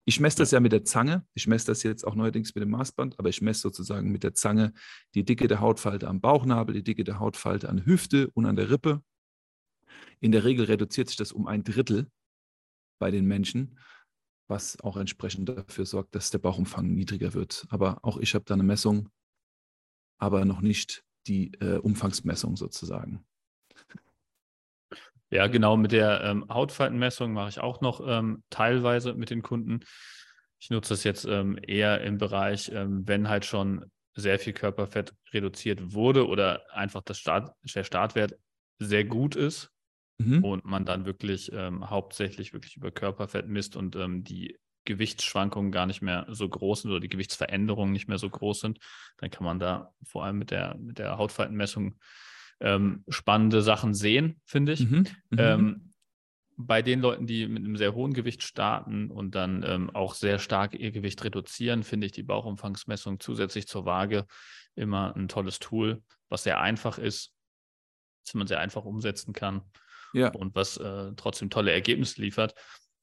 Ich 0.07 0.21
messe 0.21 0.39
das 0.39 0.51
ja 0.51 0.61
mit 0.61 0.73
der 0.73 0.85
Zange. 0.85 1.27
Ich 1.35 1.47
messe 1.47 1.67
das 1.67 1.83
jetzt 1.83 2.07
auch 2.07 2.15
neuerdings 2.15 2.55
mit 2.55 2.63
dem 2.63 2.71
Maßband, 2.71 3.19
aber 3.19 3.31
ich 3.31 3.41
messe 3.41 3.63
sozusagen 3.63 4.13
mit 4.13 4.23
der 4.23 4.35
Zange 4.35 4.75
die 5.15 5.25
Dicke 5.25 5.49
der 5.49 5.61
Hautfalte 5.61 6.09
am 6.09 6.21
Bauchnabel, 6.21 6.75
die 6.75 6.83
Dicke 6.83 7.05
der 7.05 7.19
Hautfalte 7.19 7.71
an 7.71 7.87
Hüfte 7.87 8.31
und 8.35 8.45
an 8.45 8.57
der 8.57 8.71
Rippe. 8.71 9.03
In 10.21 10.33
der 10.33 10.45
Regel 10.45 10.67
reduziert 10.67 11.09
sich 11.09 11.17
das 11.17 11.33
um 11.33 11.47
ein 11.47 11.65
Drittel 11.65 12.11
bei 12.99 13.11
den 13.11 13.25
Menschen, 13.25 13.79
was 14.47 14.79
auch 14.81 14.99
entsprechend 14.99 15.49
dafür 15.49 15.87
sorgt, 15.87 16.15
dass 16.15 16.31
der 16.31 16.39
Bauchumfang 16.39 16.87
niedriger 16.87 17.33
wird. 17.33 17.67
Aber 17.71 17.99
auch 18.03 18.19
ich 18.19 18.35
habe 18.35 18.45
da 18.45 18.55
eine 18.55 18.63
Messung, 18.63 19.09
aber 20.19 20.45
noch 20.45 20.61
nicht 20.61 21.03
die 21.27 21.55
äh, 21.61 21.79
Umfangsmessung 21.79 22.57
sozusagen. 22.57 23.25
Ja, 25.31 25.49
genau, 25.49 25.77
mit 25.77 25.93
der 25.93 26.23
ähm, 26.23 26.47
Hautfaltenmessung 26.49 27.33
mache 27.33 27.49
ich 27.49 27.59
auch 27.59 27.81
noch 27.81 28.01
ähm, 28.07 28.45
teilweise 28.51 29.15
mit 29.15 29.31
den 29.31 29.43
Kunden. 29.43 29.81
Ich 30.61 30.71
nutze 30.71 30.91
das 30.91 31.03
jetzt 31.03 31.25
ähm, 31.25 31.59
eher 31.61 32.03
im 32.03 32.19
Bereich, 32.19 32.71
ähm, 32.73 33.03
wenn 33.07 33.29
halt 33.29 33.45
schon 33.45 33.91
sehr 34.15 34.39
viel 34.39 34.53
Körperfett 34.53 35.13
reduziert 35.33 35.93
wurde 35.93 36.29
oder 36.29 36.63
einfach 36.73 37.03
das 37.03 37.19
Start, 37.19 37.53
der 37.75 37.85
Startwert 37.85 38.39
sehr 38.79 39.05
gut 39.05 39.35
ist 39.35 39.71
mhm. 40.19 40.45
und 40.45 40.65
man 40.65 40.85
dann 40.85 41.05
wirklich 41.05 41.51
ähm, 41.53 41.91
hauptsächlich 41.91 42.53
wirklich 42.53 42.77
über 42.77 42.93
Körperfett 42.93 43.49
misst 43.49 43.77
und 43.77 43.97
ähm, 43.97 44.23
die 44.23 44.57
Gewichtsschwankungen 44.85 45.73
gar 45.73 45.87
nicht 45.87 46.03
mehr 46.03 46.27
so 46.29 46.49
groß 46.49 46.83
sind 46.83 46.91
oder 46.91 47.01
die 47.01 47.09
Gewichtsveränderungen 47.09 47.93
nicht 47.93 48.07
mehr 48.07 48.19
so 48.19 48.29
groß 48.29 48.61
sind, 48.61 48.79
dann 49.17 49.31
kann 49.31 49.45
man 49.45 49.59
da 49.59 49.93
vor 50.05 50.25
allem 50.25 50.39
mit 50.39 50.51
der, 50.51 50.77
mit 50.77 50.99
der 50.99 51.19
Hautfaltenmessung 51.19 51.99
ähm, 52.65 53.05
spannende 53.09 53.63
Sachen 53.63 53.95
sehen, 53.95 54.41
finde 54.45 54.73
ich. 54.73 54.89
Mhm, 54.89 55.07
mhm. 55.31 55.39
ähm, 55.39 55.93
bei 56.57 56.83
den 56.83 57.01
Leuten, 57.01 57.27
die 57.27 57.47
mit 57.47 57.65
einem 57.65 57.77
sehr 57.77 57.95
hohen 57.95 58.15
Gewicht 58.15 58.43
starten 58.43 59.11
und 59.11 59.35
dann 59.35 59.65
ähm, 59.67 59.91
auch 59.91 60.15
sehr 60.15 60.39
stark 60.39 60.75
ihr 60.75 60.93
Gewicht 60.93 61.23
reduzieren, 61.25 61.83
finde 61.83 62.07
ich 62.07 62.13
die 62.13 62.23
Bauchumfangsmessung 62.23 63.21
zusätzlich 63.21 63.67
zur 63.67 63.85
Waage 63.85 64.27
immer 64.77 65.15
ein 65.15 65.29
tolles 65.29 65.59
Tool, 65.59 66.03
was 66.29 66.45
sehr 66.45 66.61
einfach 66.61 66.99
ist, 66.99 67.33
dass 68.25 68.35
man 68.35 68.47
sehr 68.47 68.61
einfach 68.61 68.85
umsetzen 68.85 69.35
kann 69.35 69.63
ja. 70.15 70.29
und 70.29 70.55
was 70.55 70.77
äh, 70.79 71.13
trotzdem 71.17 71.51
tolle 71.51 71.73
Ergebnisse 71.73 72.23
liefert. 72.23 72.55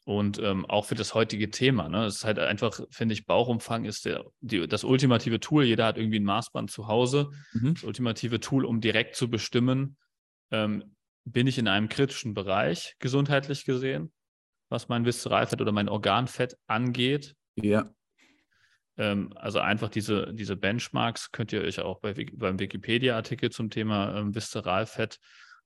Und 0.03 0.39
ähm, 0.39 0.65
auch 0.65 0.86
für 0.86 0.96
das 0.96 1.13
heutige 1.13 1.51
Thema. 1.51 1.88
Ne? 1.88 2.05
Es 2.05 2.17
ist 2.17 2.25
halt 2.25 2.39
einfach, 2.39 2.79
finde 2.89 3.13
ich, 3.13 3.27
Bauchumfang 3.27 3.86
ist 3.86 4.05
der, 4.05 4.25
die, 4.39 4.67
das 4.67 4.84
ultimative 4.84 5.39
Tool. 5.39 5.63
Jeder 5.63 5.86
hat 5.86 5.98
irgendwie 5.98 6.20
ein 6.20 6.25
Maßband 6.25 6.72
zu 6.72 6.88
Hause. 6.88 7.29
Mhm. 7.53 7.75
Das 7.75 7.84
ultimative 7.84 8.39
Tool, 8.39 8.65
um 8.65 8.81
direkt 8.81 9.15
zu 9.15 9.29
bestimmen, 9.29 9.98
ähm, 10.50 10.96
bin 11.24 11.46
ich 11.46 11.60
in 11.60 11.67
einem 11.67 11.88
kritischen 11.88 12.34
Bereich, 12.34 12.96
gesundheitlich 12.98 13.65
gesehen, 13.65 14.12
was 14.70 14.89
mein 14.89 15.05
Viszeralfett 15.05 15.62
oder 15.62 15.72
mein 15.72 15.89
Organfett 15.89 16.58
angeht. 16.65 17.36
Ja. 17.55 17.89
Ähm, 18.98 19.34
also 19.36 19.60
einfach 19.60 19.89
diese, 19.89 20.34
diese 20.34 20.55
Benchmarks 20.55 21.31
könnt 21.31 21.53
ihr 21.53 21.62
euch 21.62 21.79
auch 21.79 22.00
bei, 22.00 22.13
beim 22.34 22.60
Wikipedia-Artikel 22.60 23.51
zum 23.51 23.70
Thema 23.70 24.17
ähm, 24.17 24.34
Viszeralfett 24.34 25.20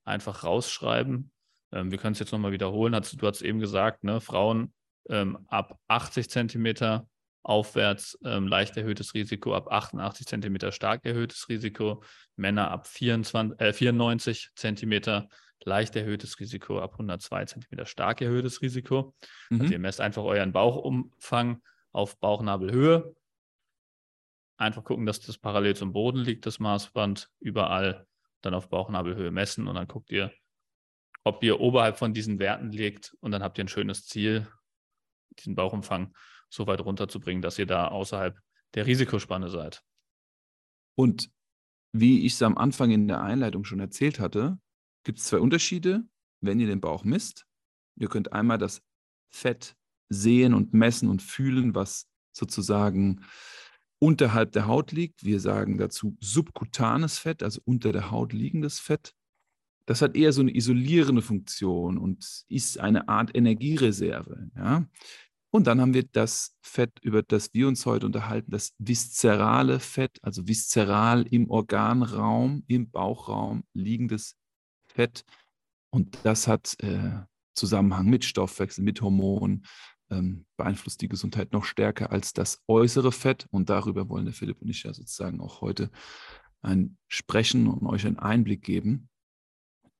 einfach 0.03 0.43
rausschreiben. 0.43 1.31
Ähm, 1.75 1.91
wir 1.91 1.97
können 1.97 2.13
es 2.13 2.19
jetzt 2.19 2.31
nochmal 2.31 2.53
wiederholen. 2.53 2.93
du 2.93 3.27
hast 3.27 3.41
eben 3.41 3.59
gesagt, 3.59 4.03
ne, 4.03 4.21
Frauen 4.21 4.73
ähm, 5.09 5.37
ab 5.47 5.77
80 5.87 6.29
Zentimeter 6.29 7.07
aufwärts 7.43 8.17
ähm, 8.25 8.47
leicht 8.47 8.75
erhöhtes 8.75 9.13
Risiko, 9.13 9.53
ab 9.53 9.71
88 9.71 10.25
Zentimeter 10.25 10.71
stark 10.71 11.05
erhöhtes 11.05 11.47
Risiko, 11.47 12.01
Männer 12.35 12.71
ab 12.71 12.87
24, 12.87 13.59
äh, 13.59 13.71
94 13.71 14.49
Zentimeter 14.55 15.29
leicht 15.63 15.95
erhöhtes 15.95 16.39
Risiko, 16.39 16.79
ab 16.79 16.93
102 16.93 17.45
Zentimeter 17.45 17.85
stark 17.85 18.21
erhöhtes 18.21 18.61
Risiko. 18.61 19.13
Mhm. 19.49 19.61
Also 19.61 19.73
ihr 19.73 19.79
messt 19.79 20.01
einfach 20.01 20.23
euren 20.23 20.53
Bauchumfang 20.53 21.61
auf 21.91 22.17
Bauchnabelhöhe. 22.19 23.15
Einfach 24.57 24.83
gucken, 24.83 25.05
dass 25.05 25.19
das 25.19 25.37
parallel 25.37 25.75
zum 25.75 25.91
Boden 25.91 26.19
liegt, 26.19 26.45
das 26.45 26.59
Maßband, 26.59 27.29
überall 27.39 28.07
dann 28.41 28.53
auf 28.53 28.69
Bauchnabelhöhe 28.69 29.31
messen 29.31 29.67
und 29.67 29.75
dann 29.75 29.87
guckt 29.87 30.11
ihr, 30.11 30.31
ob 31.25 31.43
ihr 31.43 31.59
oberhalb 31.59 31.97
von 31.97 32.13
diesen 32.13 32.39
Werten 32.39 32.71
liegt 32.71 33.17
und 33.19 33.31
dann 33.31 33.43
habt 33.43 33.57
ihr 33.57 33.65
ein 33.65 33.69
schönes 33.69 34.05
Ziel, 34.05 34.47
diesen 35.39 35.55
Bauchumfang 35.55 36.15
so 36.49 36.67
weit 36.67 36.79
runterzubringen, 36.81 37.41
dass 37.41 37.59
ihr 37.59 37.65
da 37.65 37.87
außerhalb 37.87 38.39
der 38.75 38.85
Risikospanne 38.85 39.49
seid. 39.49 39.83
Und 40.95 41.29
wie 41.91 42.25
ich 42.25 42.33
es 42.33 42.41
am 42.41 42.57
Anfang 42.57 42.91
in 42.91 43.07
der 43.07 43.21
Einleitung 43.21 43.65
schon 43.65 43.79
erzählt 43.79 44.19
hatte, 44.19 44.59
gibt 45.03 45.19
es 45.19 45.25
zwei 45.25 45.39
Unterschiede, 45.39 46.03
wenn 46.41 46.59
ihr 46.59 46.67
den 46.67 46.81
Bauch 46.81 47.03
misst. 47.03 47.45
Ihr 47.95 48.07
könnt 48.07 48.31
einmal 48.31 48.57
das 48.57 48.81
Fett 49.29 49.75
sehen 50.09 50.53
und 50.53 50.73
messen 50.73 51.09
und 51.09 51.21
fühlen, 51.21 51.73
was 51.73 52.07
sozusagen 52.33 53.25
unterhalb 53.97 54.51
der 54.51 54.67
Haut 54.67 54.91
liegt. 54.91 55.23
Wir 55.23 55.39
sagen 55.39 55.77
dazu 55.77 56.15
subkutanes 56.19 57.17
Fett, 57.17 57.41
also 57.41 57.61
unter 57.65 57.91
der 57.91 58.11
Haut 58.11 58.31
liegendes 58.31 58.79
Fett. 58.79 59.15
Das 59.85 60.01
hat 60.01 60.15
eher 60.15 60.33
so 60.33 60.41
eine 60.41 60.55
isolierende 60.55 61.21
Funktion 61.21 61.97
und 61.97 62.43
ist 62.47 62.79
eine 62.79 63.07
Art 63.07 63.35
Energiereserve. 63.35 64.49
Ja? 64.55 64.85
Und 65.51 65.67
dann 65.67 65.79
haben 65.79 65.93
wir 65.93 66.03
das 66.03 66.53
Fett, 66.61 66.99
über 67.01 67.23
das 67.23 67.53
wir 67.53 67.67
uns 67.67 67.85
heute 67.85 68.05
unterhalten, 68.05 68.51
das 68.51 68.73
viszerale 68.77 69.79
Fett, 69.79 70.19
also 70.21 70.47
viszeral 70.47 71.25
im 71.29 71.49
Organraum, 71.49 72.63
im 72.67 72.89
Bauchraum 72.89 73.63
liegendes 73.73 74.35
Fett. 74.87 75.23
Und 75.91 76.17
das 76.23 76.47
hat 76.47 76.75
äh, 76.79 77.21
Zusammenhang 77.53 78.07
mit 78.07 78.25
Stoffwechsel, 78.25 78.83
mit 78.83 79.01
Hormonen, 79.01 79.65
ähm, 80.09 80.45
beeinflusst 80.57 81.01
die 81.01 81.07
Gesundheit 81.07 81.53
noch 81.53 81.63
stärker 81.63 82.11
als 82.11 82.33
das 82.33 82.61
äußere 82.67 83.13
Fett. 83.13 83.47
Und 83.49 83.69
darüber 83.69 84.09
wollen 84.09 84.25
der 84.25 84.33
Philipp 84.33 84.61
und 84.61 84.69
ich 84.69 84.83
ja 84.83 84.93
sozusagen 84.93 85.39
auch 85.39 85.61
heute 85.61 85.89
ein 86.61 86.97
Sprechen 87.07 87.67
und 87.67 87.87
euch 87.87 88.05
einen 88.05 88.19
Einblick 88.19 88.61
geben. 88.61 89.09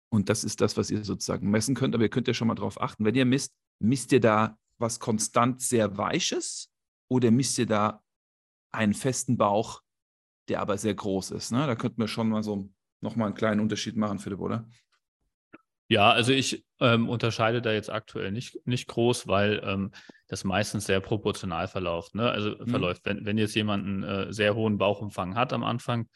Und 0.10 0.30
das 0.30 0.44
ist 0.44 0.62
das, 0.62 0.78
was 0.78 0.92
ihr 0.92 1.04
sozusagen 1.04 1.50
messen 1.50 1.76
könnt. 1.76 1.96
Aber 1.96 2.04
ihr 2.04 2.10
könnt 2.10 2.28
ja 2.28 2.34
schon 2.34 2.48
mal 2.48 2.56
darauf 2.56 2.80
achten, 2.80 3.06
wenn 3.06 3.16
ihr 3.16 3.26
misst, 3.26 3.54
misst 3.80 4.12
ihr 4.12 4.20
da 4.20 4.58
was 4.78 5.00
konstant 5.00 5.62
sehr 5.62 5.98
Weiches 5.98 6.72
oder 7.08 7.32
misst 7.32 7.58
ihr 7.58 7.66
da 7.66 8.02
einen 8.72 8.94
festen 8.94 9.38
Bauch, 9.38 9.82
der 10.48 10.62
aber 10.62 10.78
sehr 10.78 10.94
groß 10.94 11.32
ist? 11.32 11.52
Ne? 11.52 11.66
Da 11.66 11.76
könnten 11.76 12.02
wir 12.02 12.08
schon 12.08 12.30
mal 12.30 12.44
so 12.44 12.70
nochmal 13.02 13.28
einen 13.28 13.36
kleinen 13.36 13.62
Unterschied 13.62 13.96
machen, 13.96 14.20
Philipp, 14.20 14.40
oder? 14.40 14.68
Ja, 15.88 16.12
also 16.12 16.32
ich 16.32 16.66
ähm, 16.80 17.10
unterscheide 17.10 17.62
da 17.62 17.72
jetzt 17.72 17.92
aktuell 17.92 18.32
nicht, 18.32 18.60
nicht 18.66 18.88
groß, 18.88 19.28
weil 19.28 19.62
ähm, 19.64 19.92
das 20.28 20.44
meistens 20.44 20.86
sehr 20.86 21.00
proportional 21.00 21.68
verläuft. 21.68 22.16
Ne? 22.16 22.30
Also 22.30 22.56
mhm. 22.58 22.68
verläuft, 22.68 23.06
wenn, 23.06 23.26
wenn 23.26 23.38
jetzt 23.38 23.56
jemand 23.56 23.86
einen 23.86 24.04
äh, 24.04 24.34
sehr 24.34 24.56
hohen 24.56 24.80
Bauchumfang 24.80 25.36
hat 25.36 25.54
am 25.54 25.64
Anfang 25.64 26.10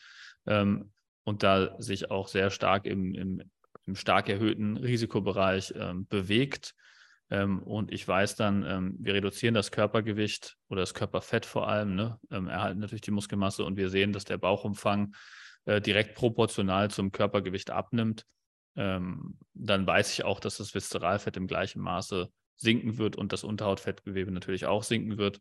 ähm, 0.48 0.92
und 1.24 1.44
da 1.44 1.80
sich 1.80 2.10
auch 2.10 2.28
sehr 2.28 2.50
stark 2.50 2.88
im, 2.88 3.14
im, 3.14 3.52
im 3.90 3.96
stark 3.96 4.30
erhöhten 4.30 4.78
Risikobereich 4.78 5.74
ähm, 5.76 6.08
bewegt, 6.08 6.74
ähm, 7.32 7.62
und 7.62 7.92
ich 7.92 8.08
weiß 8.08 8.36
dann, 8.36 8.66
ähm, 8.66 8.96
wir 9.00 9.14
reduzieren 9.14 9.54
das 9.54 9.72
Körpergewicht 9.72 10.58
oder 10.68 10.82
das 10.82 10.96
Körperfett 10.96 11.46
vor 11.46 11.68
allem, 11.68 11.96
ne? 11.96 12.20
erhalten 12.30 12.80
natürlich 12.80 13.02
die 13.02 13.12
Muskelmasse 13.12 13.64
und 13.64 13.78
wir 13.78 13.90
sehen, 13.90 14.14
dass 14.14 14.24
der 14.24 14.40
Bauchumfang 14.40 15.14
äh, 15.66 15.80
direkt 15.80 16.16
proportional 16.16 16.90
zum 16.90 17.12
Körpergewicht 17.12 17.70
abnimmt 17.70 18.26
ähm, 18.80 19.38
dann 19.54 19.86
weiß 19.86 20.14
ich 20.14 20.24
auch, 20.24 20.40
dass 20.40 20.58
das 20.58 20.74
Viszeralfett 20.74 21.36
im 21.36 21.48
gleichen 21.48 21.82
Maße 21.82 22.32
sinken 22.56 22.98
wird 22.98 23.16
und 23.18 23.34
das 23.34 23.44
Unterhautfettgewebe 23.44 24.32
natürlich 24.32 24.66
auch 24.66 24.84
sinken 24.84 25.18
wird. 25.18 25.40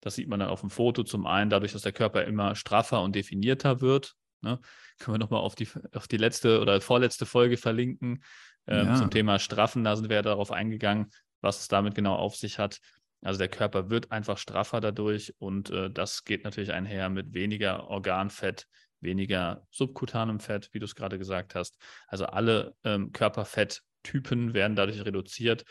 Das 0.00 0.16
sieht 0.16 0.28
man 0.28 0.40
dann 0.40 0.50
auf 0.50 0.60
dem 0.60 0.70
Foto 0.70 1.02
zum 1.02 1.26
einen 1.26 1.48
dadurch, 1.48 1.72
dass 1.72 1.82
der 1.82 1.92
Körper 1.92 2.24
immer 2.24 2.54
straffer 2.54 3.00
und 3.02 3.14
definierter 3.14 3.80
wird. 3.80 4.14
Ne? 4.44 4.60
Können 4.98 5.14
wir 5.14 5.18
nochmal 5.18 5.40
auf 5.40 5.54
die, 5.54 5.68
auf 5.92 6.06
die 6.06 6.16
letzte 6.16 6.60
oder 6.60 6.80
vorletzte 6.80 7.26
Folge 7.26 7.56
verlinken 7.56 8.22
ähm, 8.66 8.86
ja. 8.86 8.94
zum 8.96 9.10
Thema 9.10 9.38
Straffen. 9.38 9.82
Da 9.82 9.96
sind 9.96 10.08
wir 10.08 10.16
ja 10.16 10.22
darauf 10.22 10.52
eingegangen, 10.52 11.10
was 11.40 11.60
es 11.60 11.68
damit 11.68 11.94
genau 11.94 12.14
auf 12.14 12.36
sich 12.36 12.58
hat. 12.58 12.78
Also 13.22 13.38
der 13.38 13.48
Körper 13.48 13.90
wird 13.90 14.12
einfach 14.12 14.38
straffer 14.38 14.80
dadurch 14.80 15.34
und 15.38 15.70
äh, 15.70 15.90
das 15.90 16.24
geht 16.24 16.44
natürlich 16.44 16.72
einher 16.72 17.08
mit 17.08 17.32
weniger 17.32 17.88
Organfett, 17.88 18.66
weniger 19.00 19.66
subkutanem 19.70 20.40
Fett, 20.40 20.68
wie 20.72 20.78
du 20.78 20.84
es 20.84 20.94
gerade 20.94 21.18
gesagt 21.18 21.54
hast. 21.54 21.78
Also 22.06 22.26
alle 22.26 22.74
ähm, 22.84 23.12
Körperfetttypen 23.12 24.52
werden 24.52 24.76
dadurch 24.76 25.02
reduziert 25.04 25.64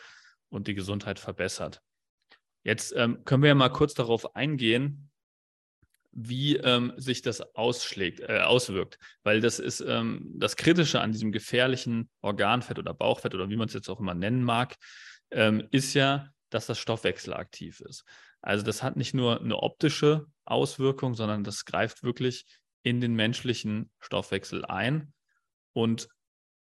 und 0.48 0.66
die 0.66 0.74
Gesundheit 0.74 1.20
verbessert. 1.20 1.80
Jetzt 2.64 2.92
ähm, 2.96 3.24
können 3.24 3.42
wir 3.42 3.48
ja 3.48 3.54
mal 3.54 3.68
kurz 3.68 3.94
darauf 3.94 4.34
eingehen, 4.34 5.10
wie 6.14 6.56
ähm, 6.56 6.92
sich 6.96 7.22
das 7.22 7.40
ausschlägt, 7.54 8.20
äh, 8.20 8.40
auswirkt. 8.40 8.98
Weil 9.22 9.40
das 9.40 9.58
ist 9.58 9.80
ähm, 9.80 10.32
das 10.36 10.56
Kritische 10.56 11.00
an 11.00 11.12
diesem 11.12 11.32
gefährlichen 11.32 12.08
Organfett 12.20 12.78
oder 12.78 12.94
Bauchfett 12.94 13.34
oder 13.34 13.50
wie 13.50 13.56
man 13.56 13.68
es 13.68 13.74
jetzt 13.74 13.88
auch 13.88 14.00
immer 14.00 14.14
nennen 14.14 14.44
mag, 14.44 14.76
ähm, 15.30 15.66
ist 15.70 15.94
ja, 15.94 16.28
dass 16.50 16.66
das 16.66 16.78
stoffwechselaktiv 16.78 17.80
ist. 17.80 18.04
Also 18.40 18.64
das 18.64 18.82
hat 18.82 18.96
nicht 18.96 19.14
nur 19.14 19.40
eine 19.40 19.56
optische 19.62 20.26
Auswirkung, 20.44 21.14
sondern 21.14 21.42
das 21.42 21.64
greift 21.64 22.02
wirklich 22.02 22.44
in 22.82 23.00
den 23.00 23.14
menschlichen 23.14 23.90
Stoffwechsel 23.98 24.64
ein 24.64 25.12
und 25.72 26.08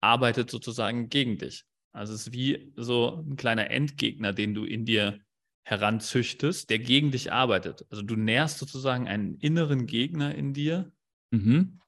arbeitet 0.01 0.49
sozusagen 0.49 1.09
gegen 1.09 1.37
dich. 1.37 1.65
Also 1.91 2.13
es 2.13 2.27
ist 2.27 2.33
wie 2.33 2.71
so 2.75 3.23
ein 3.27 3.35
kleiner 3.35 3.69
Endgegner, 3.71 4.31
den 4.31 4.53
du 4.53 4.63
in 4.63 4.85
dir 4.85 5.19
heranzüchtest, 5.65 6.69
der 6.69 6.79
gegen 6.79 7.11
dich 7.11 7.33
arbeitet. 7.33 7.85
Also 7.89 8.03
du 8.03 8.15
nährst 8.15 8.59
sozusagen 8.59 9.07
einen 9.07 9.35
inneren 9.35 9.87
Gegner 9.87 10.35
in 10.35 10.53
dir, 10.53 10.91
mhm. 11.31 11.81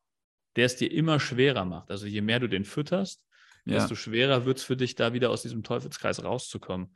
der 0.55 0.65
es 0.65 0.75
dir 0.75 0.91
immer 0.91 1.19
schwerer 1.19 1.63
macht. 1.63 1.91
Also 1.91 2.07
je 2.07 2.21
mehr 2.21 2.39
du 2.39 2.49
den 2.49 2.65
fütterst, 2.65 3.23
ja. 3.65 3.75
desto 3.75 3.93
schwerer 3.93 4.45
wird 4.45 4.57
es 4.57 4.63
für 4.63 4.75
dich, 4.75 4.95
da 4.95 5.13
wieder 5.13 5.29
aus 5.29 5.43
diesem 5.43 5.61
Teufelskreis 5.61 6.23
rauszukommen. 6.23 6.95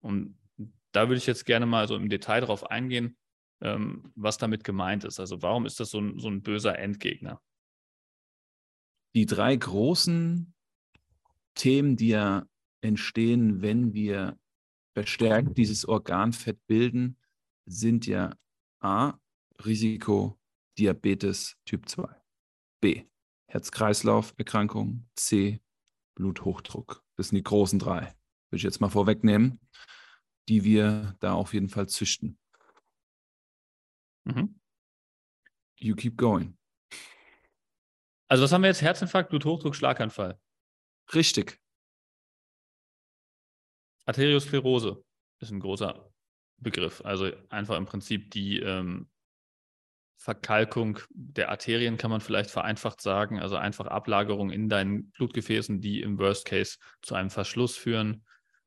Und 0.00 0.36
da 0.90 1.08
würde 1.08 1.18
ich 1.18 1.26
jetzt 1.26 1.46
gerne 1.46 1.66
mal 1.66 1.86
so 1.86 1.94
im 1.94 2.08
Detail 2.08 2.40
darauf 2.40 2.68
eingehen, 2.68 3.16
ähm, 3.60 4.12
was 4.16 4.38
damit 4.38 4.64
gemeint 4.64 5.04
ist. 5.04 5.20
Also 5.20 5.40
warum 5.40 5.66
ist 5.66 5.78
das 5.78 5.90
so 5.90 6.00
ein, 6.00 6.18
so 6.18 6.28
ein 6.28 6.42
böser 6.42 6.76
Endgegner? 6.76 7.40
Die 9.14 9.26
drei 9.26 9.54
großen 9.54 10.52
Themen, 11.54 11.96
die 11.96 12.08
ja 12.08 12.44
entstehen, 12.80 13.62
wenn 13.62 13.92
wir 13.92 14.36
verstärkt 15.02 15.56
dieses 15.56 15.86
Organfett 15.86 16.66
bilden, 16.66 17.16
sind 17.66 18.06
ja 18.06 18.36
A, 18.80 19.14
Risiko 19.64 20.38
Diabetes 20.76 21.56
Typ 21.64 21.88
2, 21.88 22.08
B, 22.80 23.04
Herz-Kreislauf-Erkrankung, 23.46 25.08
C, 25.14 25.60
Bluthochdruck. 26.16 27.04
Das 27.16 27.28
sind 27.28 27.36
die 27.36 27.44
großen 27.44 27.78
drei, 27.78 28.00
würde 28.50 28.56
ich 28.56 28.62
jetzt 28.62 28.80
mal 28.80 28.88
vorwegnehmen, 28.88 29.60
die 30.48 30.64
wir 30.64 31.16
da 31.20 31.34
auf 31.34 31.54
jeden 31.54 31.68
Fall 31.68 31.88
züchten. 31.88 32.38
Mhm. 34.24 34.58
You 35.78 35.94
keep 35.94 36.16
going. 36.16 36.58
Also 38.28 38.42
was 38.42 38.52
haben 38.52 38.62
wir 38.62 38.68
jetzt? 38.68 38.82
Herzinfarkt, 38.82 39.30
Bluthochdruck, 39.30 39.76
Schlaganfall. 39.76 40.40
Richtig. 41.14 41.60
Arteriosklerose 44.08 45.04
ist 45.40 45.50
ein 45.50 45.60
großer 45.60 46.10
Begriff. 46.56 47.02
Also 47.04 47.30
einfach 47.50 47.76
im 47.76 47.86
Prinzip 47.86 48.30
die 48.30 48.58
ähm, 48.58 49.08
Verkalkung 50.16 50.98
der 51.10 51.50
Arterien, 51.50 51.96
kann 51.96 52.10
man 52.10 52.20
vielleicht 52.20 52.50
vereinfacht 52.50 53.00
sagen. 53.00 53.38
Also 53.38 53.56
einfach 53.56 53.86
Ablagerung 53.86 54.50
in 54.50 54.68
deinen 54.68 55.10
Blutgefäßen, 55.12 55.80
die 55.80 56.02
im 56.02 56.18
Worst 56.18 56.44
Case 56.44 56.78
zu 57.02 57.14
einem 57.14 57.30
Verschluss 57.30 57.76
führen, 57.76 58.24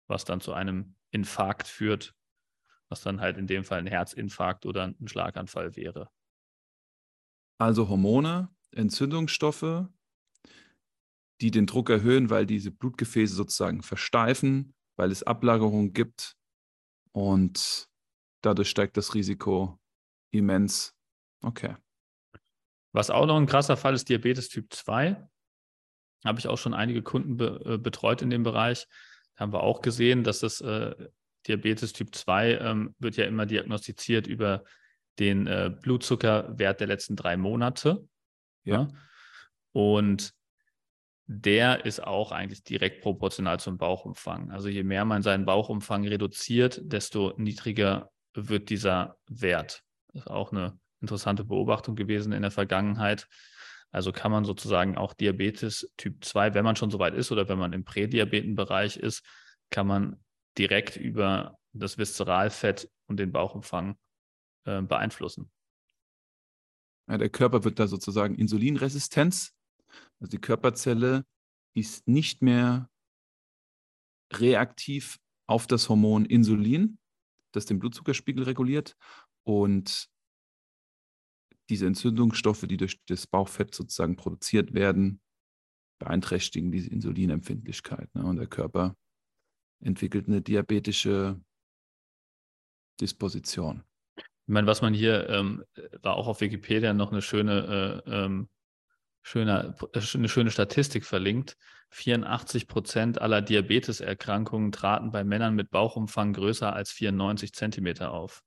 was 0.07 0.23
dann 0.23 0.39
zu 0.39 0.53
einem 0.53 0.95
Infarkt 1.11 1.67
führt 1.67 2.13
was 2.91 3.01
dann 3.01 3.21
halt 3.21 3.37
in 3.37 3.47
dem 3.47 3.63
Fall 3.63 3.79
ein 3.79 3.87
Herzinfarkt 3.87 4.65
oder 4.65 4.83
ein 4.83 5.07
Schlaganfall 5.07 5.75
wäre. 5.77 6.11
Also 7.57 7.87
Hormone, 7.87 8.49
Entzündungsstoffe, 8.71 9.87
die 11.39 11.51
den 11.51 11.65
Druck 11.65 11.89
erhöhen, 11.89 12.29
weil 12.29 12.45
diese 12.45 12.69
Blutgefäße 12.69 13.33
sozusagen 13.33 13.81
versteifen, 13.81 14.75
weil 14.95 15.11
es 15.11 15.23
Ablagerungen 15.23 15.93
gibt 15.93 16.35
und 17.11 17.87
dadurch 18.41 18.69
steigt 18.69 18.97
das 18.97 19.13
Risiko 19.13 19.79
immens. 20.31 20.95
Okay. 21.41 21.75
Was 22.93 23.09
auch 23.09 23.25
noch 23.25 23.37
ein 23.37 23.45
krasser 23.45 23.77
Fall 23.77 23.93
ist, 23.93 24.09
Diabetes 24.09 24.49
Typ 24.49 24.73
2. 24.73 25.27
Habe 26.25 26.39
ich 26.39 26.47
auch 26.47 26.57
schon 26.57 26.73
einige 26.73 27.01
Kunden 27.01 27.37
be 27.37 27.61
äh, 27.65 27.77
betreut 27.77 28.21
in 28.21 28.29
dem 28.29 28.43
Bereich. 28.43 28.87
Da 29.35 29.41
haben 29.41 29.53
wir 29.53 29.63
auch 29.63 29.81
gesehen, 29.81 30.23
dass 30.23 30.39
das 30.39 30.61
äh, 30.61 30.93
Diabetes 31.47 31.93
Typ 31.93 32.13
2 32.13 32.57
ähm, 32.57 32.95
wird 32.99 33.17
ja 33.17 33.25
immer 33.25 33.45
diagnostiziert 33.45 34.27
über 34.27 34.63
den 35.19 35.47
äh, 35.47 35.71
Blutzuckerwert 35.81 36.79
der 36.79 36.87
letzten 36.87 37.15
drei 37.15 37.37
Monate. 37.37 38.07
Ja. 38.63 38.81
ja. 38.81 38.87
Und 39.71 40.33
der 41.33 41.85
ist 41.85 42.03
auch 42.03 42.33
eigentlich 42.33 42.65
direkt 42.65 43.01
proportional 43.01 43.57
zum 43.57 43.77
Bauchumfang. 43.77 44.51
Also 44.51 44.67
je 44.67 44.83
mehr 44.83 45.05
man 45.05 45.21
seinen 45.21 45.45
Bauchumfang 45.45 46.05
reduziert, 46.05 46.81
desto 46.83 47.33
niedriger 47.37 48.11
wird 48.33 48.69
dieser 48.69 49.15
Wert. 49.29 49.81
Das 50.07 50.23
ist 50.23 50.27
auch 50.29 50.51
eine 50.51 50.77
interessante 50.99 51.45
Beobachtung 51.45 51.95
gewesen 51.95 52.33
in 52.33 52.41
der 52.41 52.51
Vergangenheit. 52.51 53.29
Also 53.91 54.11
kann 54.11 54.29
man 54.29 54.43
sozusagen 54.43 54.97
auch 54.97 55.13
Diabetes 55.13 55.89
Typ 55.95 56.21
2, 56.25 56.53
wenn 56.53 56.65
man 56.65 56.75
schon 56.75 56.91
so 56.91 56.99
weit 56.99 57.13
ist 57.13 57.31
oder 57.31 57.47
wenn 57.47 57.57
man 57.57 57.71
im 57.71 57.85
Prädiabetenbereich 57.85 58.97
ist, 58.97 59.23
kann 59.69 59.87
man 59.87 60.21
direkt 60.57 60.97
über 60.97 61.57
das 61.71 61.97
Viszeralfett 61.97 62.89
und 63.07 63.21
den 63.21 63.31
Bauchumfang 63.31 63.97
äh, 64.65 64.81
beeinflussen. 64.81 65.49
Ja, 67.07 67.17
der 67.17 67.29
Körper 67.29 67.63
wird 67.63 67.79
da 67.79 67.87
sozusagen 67.87 68.35
Insulinresistenz. 68.35 69.55
Also 70.19 70.29
die 70.31 70.41
Körperzelle 70.41 71.25
ist 71.73 72.07
nicht 72.07 72.41
mehr 72.41 72.89
reaktiv 74.33 75.19
auf 75.47 75.67
das 75.67 75.89
Hormon 75.89 76.25
Insulin, 76.25 76.97
das 77.53 77.65
den 77.65 77.79
Blutzuckerspiegel 77.79 78.43
reguliert. 78.43 78.95
Und 79.43 80.07
diese 81.69 81.87
Entzündungsstoffe, 81.87 82.65
die 82.67 82.77
durch 82.77 82.99
das 83.05 83.27
Bauchfett 83.27 83.73
sozusagen 83.73 84.15
produziert 84.15 84.73
werden, 84.73 85.21
beeinträchtigen 85.99 86.71
diese 86.71 86.89
Insulinempfindlichkeit. 86.89 88.13
Ne? 88.15 88.23
Und 88.25 88.37
der 88.37 88.47
Körper 88.47 88.95
entwickelt 89.83 90.27
eine 90.27 90.41
diabetische 90.41 91.39
Disposition. 92.99 93.83
Ich 94.17 94.53
meine, 94.53 94.67
was 94.67 94.81
man 94.81 94.93
hier, 94.93 95.29
ähm, 95.29 95.63
war 96.01 96.15
auch 96.15 96.27
auf 96.27 96.41
Wikipedia 96.41 96.93
noch 96.93 97.11
eine 97.11 97.21
schöne, 97.21 98.03
äh, 98.05 98.25
ähm, 98.25 98.49
schöne, 99.23 99.75
äh, 99.93 100.01
eine 100.13 100.29
schöne 100.29 100.51
Statistik 100.51 101.05
verlinkt. 101.05 101.57
84 101.91 102.67
Prozent 102.67 103.21
aller 103.21 103.41
Diabeteserkrankungen 103.41 104.71
traten 104.71 105.11
bei 105.11 105.23
Männern 105.23 105.55
mit 105.55 105.71
Bauchumfang 105.71 106.33
größer 106.33 106.73
als 106.73 106.91
94 106.91 107.53
Zentimeter 107.53 108.11
auf. 108.11 108.43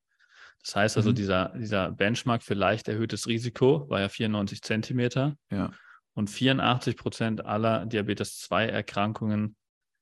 Das 0.63 0.77
heißt 0.77 0.97
also, 0.97 1.11
mhm. 1.11 1.15
dieser, 1.15 1.53
dieser 1.59 1.91
Benchmark 1.91 2.43
für 2.43 2.55
leicht 2.55 2.89
erhöhtes 2.89 3.27
Risiko 3.27 3.89
war 3.91 4.01
ja 4.01 4.09
94 4.09 4.63
Zentimeter. 4.63 5.37
Ja. 5.51 5.73
Und 6.15 6.31
84 6.31 6.97
Prozent 6.97 7.45
aller 7.45 7.85
Diabetes-2-Erkrankungen 7.85 9.57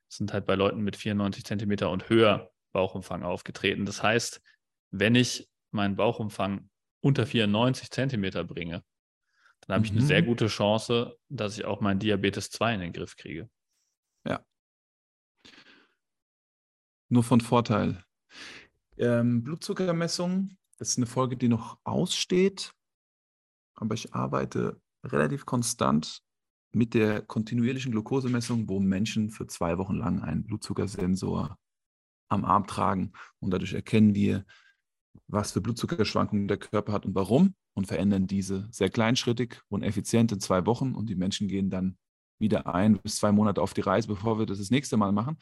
sind 0.09 0.33
halt 0.33 0.47
bei 0.47 0.55
Leuten 0.55 0.83
mit 0.83 0.97
94 0.97 1.45
Zentimeter 1.45 1.91
und 1.91 2.09
höher 2.09 2.53
Bauchumfang 2.73 3.23
aufgetreten. 3.23 3.87
Das 3.87 4.03
heißt, 4.03 4.41
wenn 4.91 5.15
ich 5.15 5.49
meinen 5.73 5.97
Bauchumfang 5.97 6.69
unter 7.01 7.27
94 7.27 7.91
Zentimeter 7.91 8.45
bringe, 8.45 8.85
dann 9.67 9.77
habe 9.77 9.81
mhm. 9.81 9.85
ich 9.85 9.91
eine 9.93 10.07
sehr 10.07 10.23
mhm. 10.23 10.27
gute 10.27 10.47
Chance, 10.49 11.19
dass 11.29 11.59
ich 11.59 11.65
auch 11.65 11.81
meinen 11.81 12.01
Diabetes 12.01 12.51
2 12.51 12.75
in 12.75 12.81
den 12.81 12.93
Griff 12.93 13.17
kriege. 13.17 13.49
Ja. 14.27 14.45
Nur 17.09 17.23
von 17.23 17.41
Vorteil. 17.41 18.05
Ähm, 18.97 19.43
Blutzuckermessung, 19.43 20.57
das 20.79 20.91
ist 20.91 20.99
eine 20.99 21.07
Folge, 21.07 21.37
die 21.37 21.49
noch 21.49 21.79
aussteht, 21.85 22.73
aber 23.75 23.95
ich 23.95 24.15
arbeite 24.15 24.81
relativ 25.05 25.47
konstant 25.47 26.23
mit 26.75 26.95
der 26.95 27.23
kontinuierlichen 27.23 27.93
Glukosemessung, 27.93 28.69
wo 28.69 28.81
Menschen 28.81 29.31
für 29.31 29.47
zwei 29.47 29.79
Wochen 29.79 29.97
lang 29.97 30.23
einen 30.23 30.45
Blutzuckersensor 30.45 31.59
am 32.29 32.45
Arm 32.45 32.67
tragen 32.67 33.13
und 33.41 33.51
dadurch 33.51 33.75
erkennen 33.75 34.15
wir, 34.15 34.45
was 35.27 35.53
für 35.53 35.61
Blutzuckerschwankungen 35.61 36.49
der 36.49 36.57
Körper 36.57 36.93
hat 36.93 37.05
und 37.05 37.15
warum 37.15 37.55
und 37.75 37.87
verändern 37.87 38.27
diese 38.27 38.69
sehr 38.71 38.91
kleinschrittig 38.91 39.61
und 39.69 39.83
effizient 39.83 40.33
in 40.33 40.41
zwei 40.41 40.67
Wochen 40.67 40.95
und 40.95 41.09
die 41.09 41.15
Menschen 41.15 41.49
gehen 41.49 41.71
dann 41.71 41.97
wieder 42.39 42.67
ein 42.75 42.99
bis 42.99 43.17
zwei 43.17 43.33
Monate 43.33 43.63
auf 43.63 43.73
die 43.73 43.81
Reise, 43.81 44.09
bevor 44.09 44.39
wir 44.39 44.47
das 44.47 44.59
das 44.59 44.71
nächste 44.71 44.97
Mal 44.97 45.13
machen. 45.13 45.39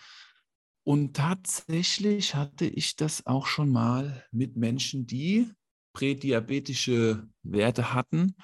Und 0.84 1.16
tatsächlich 1.16 2.34
hatte 2.34 2.66
ich 2.66 2.96
das 2.96 3.26
auch 3.26 3.46
schon 3.46 3.70
mal 3.70 4.24
mit 4.30 4.56
Menschen, 4.56 5.06
die 5.06 5.50
prädiabetische 5.92 7.28
Werte 7.42 7.92
hatten. 7.92 8.34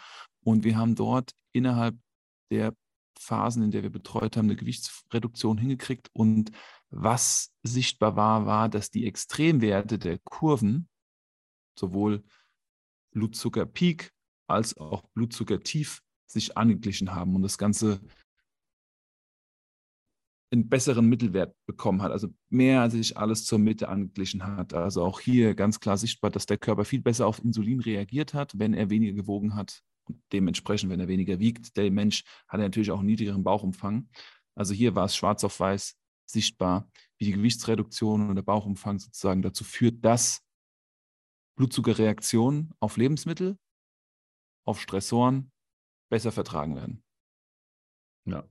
Und 0.43 0.65
wir 0.65 0.77
haben 0.77 0.95
dort 0.95 1.33
innerhalb 1.53 1.97
der 2.51 2.75
Phasen, 3.19 3.63
in 3.63 3.71
der 3.71 3.83
wir 3.83 3.91
betreut 3.91 4.37
haben, 4.37 4.47
eine 4.47 4.57
Gewichtsreduktion 4.57 5.59
hingekriegt. 5.59 6.11
Und 6.13 6.53
was 6.91 7.53
sichtbar 7.63 8.17
war, 8.17 8.47
war, 8.47 8.69
dass 8.69 8.91
die 8.91 9.07
Extremwerte 9.07 9.99
der 9.99 10.19
Kurven, 10.19 10.89
sowohl 11.79 12.23
Blutzuckerpeak 13.17 14.13
als 14.47 14.77
auch 14.77 15.03
Blutzuckertief, 15.15 16.03
sich 16.27 16.59
angeglichen 16.59 17.15
haben. 17.15 17.35
Und 17.35 17.43
das 17.43 17.57
Ganze 17.57 18.01
einen 20.53 20.69
besseren 20.69 21.09
Mittelwert 21.09 21.57
bekommen 21.67 22.03
hat, 22.03 22.13
also 22.13 22.29
mehr 22.51 22.91
sich 22.91 23.17
alles 23.17 23.45
zur 23.47 23.59
Mitte 23.59 23.89
angeglichen 23.89 24.47
hat. 24.47 24.75
Also 24.75 25.03
auch 25.03 25.21
hier 25.21 25.55
ganz 25.55 25.81
klar 25.81 25.97
sichtbar, 25.97 26.31
dass 26.31 26.45
der 26.45 26.59
Körper 26.59 26.85
viel 26.85 27.01
besser 27.01 27.27
auf 27.27 27.43
Insulin 27.43 27.81
reagiert 27.81 28.35
hat, 28.35 28.59
wenn 28.59 28.75
er 28.75 28.91
weniger 28.91 29.15
gewogen 29.15 29.55
hat. 29.55 29.83
Und 30.05 30.23
dementsprechend, 30.33 30.91
wenn 30.91 31.01
er 31.01 31.09
weniger 31.09 31.41
wiegt, 31.41 31.77
der 31.77 31.91
Mensch 31.91 32.23
hat 32.47 32.61
natürlich 32.61 32.91
auch 32.91 32.99
einen 32.99 33.09
niedrigeren 33.09 33.43
Bauchumfang. 33.43 34.09
Also 34.55 34.75
hier 34.75 34.95
war 34.95 35.07
es 35.07 35.17
schwarz 35.17 35.43
auf 35.43 35.59
weiß 35.59 35.97
sichtbar, 36.27 36.91
wie 37.19 37.25
die 37.25 37.33
Gewichtsreduktion 37.33 38.29
und 38.29 38.37
der 38.37 38.43
Bauchumfang 38.43 38.99
sozusagen 38.99 39.43
dazu 39.43 39.65
führt, 39.65 40.05
dass 40.05 40.46
Blutzuckerreaktionen 41.57 42.73
auf 42.81 42.97
Lebensmittel, 42.97 43.59
auf 44.65 44.81
Stressoren 44.81 45.51
besser 46.09 46.33
vertragen 46.33 46.77
werden. 46.77 47.03
Ja, 48.25 48.49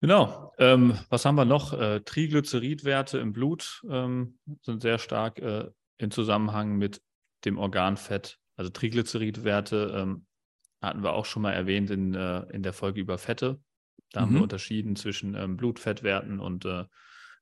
Genau. 0.00 0.52
Ähm, 0.58 0.98
was 1.10 1.24
haben 1.24 1.34
wir 1.34 1.44
noch? 1.44 1.74
Äh, 1.74 2.00
Triglyceridwerte 2.00 3.18
im 3.18 3.32
Blut 3.32 3.82
ähm, 3.88 4.38
sind 4.62 4.80
sehr 4.80 4.98
stark 4.98 5.38
äh, 5.40 5.70
in 5.98 6.10
Zusammenhang 6.10 6.76
mit 6.76 7.02
dem 7.44 7.58
Organfett. 7.58 8.38
Also 8.56 8.70
Triglyceridwerte 8.70 9.94
ähm, 9.94 10.26
hatten 10.80 11.02
wir 11.02 11.12
auch 11.12 11.26
schon 11.26 11.42
mal 11.42 11.52
erwähnt 11.52 11.90
in, 11.90 12.14
äh, 12.14 12.40
in 12.50 12.62
der 12.62 12.72
Folge 12.72 13.00
über 13.00 13.18
Fette. 13.18 13.60
Da 14.12 14.20
mhm. 14.20 14.24
haben 14.24 14.32
wir 14.32 14.38
mhm. 14.38 14.44
unterschieden 14.44 14.96
zwischen 14.96 15.34
ähm, 15.34 15.58
Blutfettwerten 15.58 16.40
und 16.40 16.64
äh, 16.64 16.86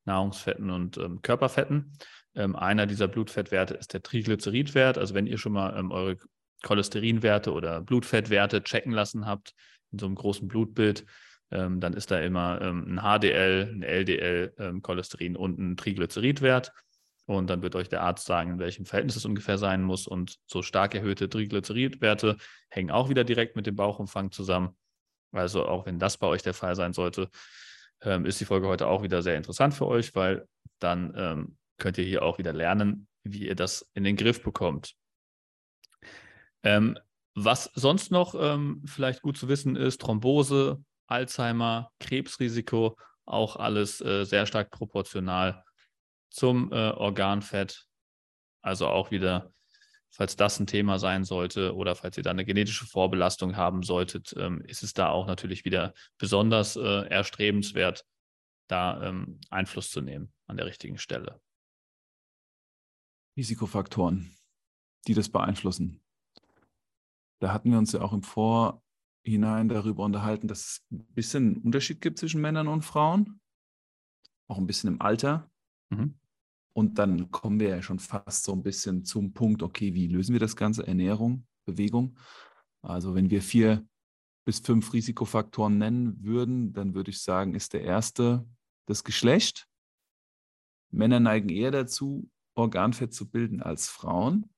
Nahrungsfetten 0.05 0.71
und 0.71 0.97
ähm, 0.97 1.23
Körperfetten. 1.23 1.93
Ähm, 2.35 2.57
einer 2.57 2.87
dieser 2.87 3.09
Blutfettwerte 3.09 3.75
ist 3.75 3.93
der 3.93 4.03
Triglyceridwert. 4.03 4.99
Also 4.99 5.15
wenn 5.15 5.27
ihr 5.27 5.39
schon 5.39 5.53
mal 5.53 5.73
eure 5.91 6.17
Cholesterinwerte 6.63 7.53
oder 7.53 7.81
Blutfettwerte 7.81 8.63
checken 8.63 8.93
lassen 8.93 9.27
habt 9.27 9.55
in 9.93 9.99
so 9.99 10.07
einem 10.07 10.15
großen 10.15 10.49
Blutbild, 10.49 11.05
ähm, 11.51 11.81
dann 11.81 11.95
ist 11.95 12.11
da 12.11 12.21
immer 12.21 12.61
ähm, 12.61 12.99
ein 12.99 13.21
HDL, 13.21 13.73
ein 13.73 13.83
LDL, 13.83 14.55
ähm, 14.59 14.83
Cholesterin 14.83 15.37
und 15.37 15.59
ein 15.59 15.77
Triglyceridwert. 15.77 16.73
Und 17.27 17.51
dann 17.51 17.63
wird 17.63 17.75
euch 17.75 17.89
der 17.89 18.03
Arzt 18.03 18.27
sagen, 18.27 18.53
in 18.53 18.59
welchem 18.59 18.87
Verhältnis 18.87 19.17
es 19.17 19.25
ungefähr 19.25 19.59
sein 19.59 19.83
muss. 19.83 20.07
Und 20.07 20.39
so 20.47 20.63
stark 20.63 20.95
erhöhte 20.95 21.29
Triglyceridwerte 21.29 22.37
hängen 22.71 22.91
auch 22.91 23.11
wieder 23.11 23.25
direkt 23.25 23.55
mit 23.55 23.67
dem 23.67 23.77
Bauchumfang 23.77 24.31
zusammen. 24.31 24.77
Also 25.33 25.67
auch 25.67 25.87
wenn 25.87 25.99
das 25.99 26.17
bei 26.17 26.27
euch 26.27 26.43
der 26.43 26.55
Fall 26.55 26.75
sein 26.75 26.93
sollte, 26.93 27.31
ähm, 28.03 28.25
ist 28.25 28.41
die 28.41 28.47
Folge 28.47 28.67
heute 28.67 28.87
auch 28.87 29.03
wieder 29.03 29.23
sehr 29.23 29.37
interessant 29.37 29.75
für 29.75 29.87
euch, 29.87 30.15
weil 30.15 30.47
dann 30.79 31.13
ähm, 31.17 31.57
könnt 31.79 31.99
ihr 31.99 32.05
hier 32.05 32.23
auch 32.23 32.39
wieder 32.39 32.53
lernen, 32.53 33.09
wie 33.23 33.47
ihr 33.47 33.55
das 33.55 33.89
in 33.95 34.05
den 34.05 34.17
Griff 34.17 34.43
bekommt. 34.43 34.95
Ähm, 36.63 36.99
was 37.35 37.71
sonst 37.75 38.11
noch 38.11 38.33
vielleicht 38.85 39.23
gut 39.23 39.39
zu 39.39 39.49
wissen 39.49 39.77
ist, 39.77 40.01
Thrombose, 40.01 40.83
Alzheimer, 41.07 41.91
Krebsrisiko, 42.01 42.97
auch 43.25 43.57
alles 43.57 44.01
äh, 44.01 44.25
sehr 44.25 44.47
stark 44.47 44.71
proportional 44.71 45.63
zum 46.31 46.73
äh, 46.73 46.91
Organfett. 46.91 47.87
Also 48.63 48.89
auch 48.89 49.11
wieder, 49.11 49.53
falls 50.11 50.37
das 50.37 50.59
ein 50.59 50.67
Thema 50.67 50.99
sein 50.99 51.25
sollte 51.25 51.75
oder 51.75 51.95
falls 51.95 52.17
ihr 52.17 52.23
da 52.23 52.31
eine 52.31 52.45
genetische 52.45 52.87
Vorbelastung 52.87 53.57
haben 53.57 53.83
solltet, 53.83 54.35
ähm, 54.37 54.63
ist 54.63 54.83
es 54.83 54.95
da 54.95 55.11
auch 55.11 55.27
natürlich 55.27 55.65
wieder 55.65 55.95
besonders 56.19 56.77
äh, 56.77 57.07
erstrebenswert, 57.09 58.05
da 58.67 59.03
ähm, 59.03 59.41
Einfluss 59.51 59.91
zu 59.91 60.01
nehmen 60.01 60.33
an 60.47 60.57
der 60.57 60.67
richtigen 60.67 60.99
Stelle. 60.99 61.41
Risikofaktoren, 63.39 64.37
die 65.07 65.15
das 65.15 65.29
beeinflussen. 65.29 66.03
Da 67.41 67.53
hatten 67.53 67.71
wir 67.71 67.79
uns 67.79 67.93
ja 67.93 68.01
auch 68.01 68.13
im 68.13 68.25
Vor 68.25 68.83
hinein 69.25 69.69
darüber 69.69 70.05
unterhalten, 70.05 70.49
dass 70.49 70.61
es 70.61 70.87
ein 70.91 71.07
bisschen 71.15 71.55
einen 71.55 71.63
Unterschied 71.63 72.01
gibt 72.01 72.19
zwischen 72.19 72.41
Männern 72.41 72.67
und 72.67 72.83
Frauen, 72.83 73.41
auch 74.49 74.59
ein 74.59 74.67
bisschen 74.67 74.89
im 74.89 75.01
Alter. 75.01 75.49
Mhm. 75.91 76.19
Und 76.73 76.99
dann 76.99 77.31
kommen 77.31 77.61
wir 77.61 77.69
ja 77.69 77.81
schon 77.81 78.01
fast 78.01 78.43
so 78.43 78.53
ein 78.53 78.63
bisschen 78.63 79.05
zum 79.05 79.33
Punkt, 79.33 79.63
okay, 79.63 79.95
wie 79.95 80.09
lösen 80.09 80.33
wir 80.33 80.41
das 80.41 80.57
Ganze? 80.57 80.87
Ernährung, 80.87 81.47
Bewegung. 81.65 82.19
Also 82.83 83.15
wenn 83.15 83.31
wir 83.31 83.43
vier 83.43 83.87
bis 84.45 84.59
fünf 84.61 84.93
Risikofaktoren 84.93 85.79
nennen 85.79 86.25
würden, 86.25 86.73
dann 86.73 86.95
würde 86.95 87.11
ich 87.11 87.23
sagen, 87.23 87.55
ist 87.55 87.73
der 87.73 87.83
erste 87.83 88.49
das 88.87 89.05
Geschlecht. 89.05 89.69
Männer 90.91 91.21
neigen 91.21 91.51
eher 91.51 91.71
dazu, 91.71 92.29
Organfett 92.59 93.15
zu 93.15 93.31
bilden 93.31 93.63
als 93.63 93.89
Frauen. 93.89 94.51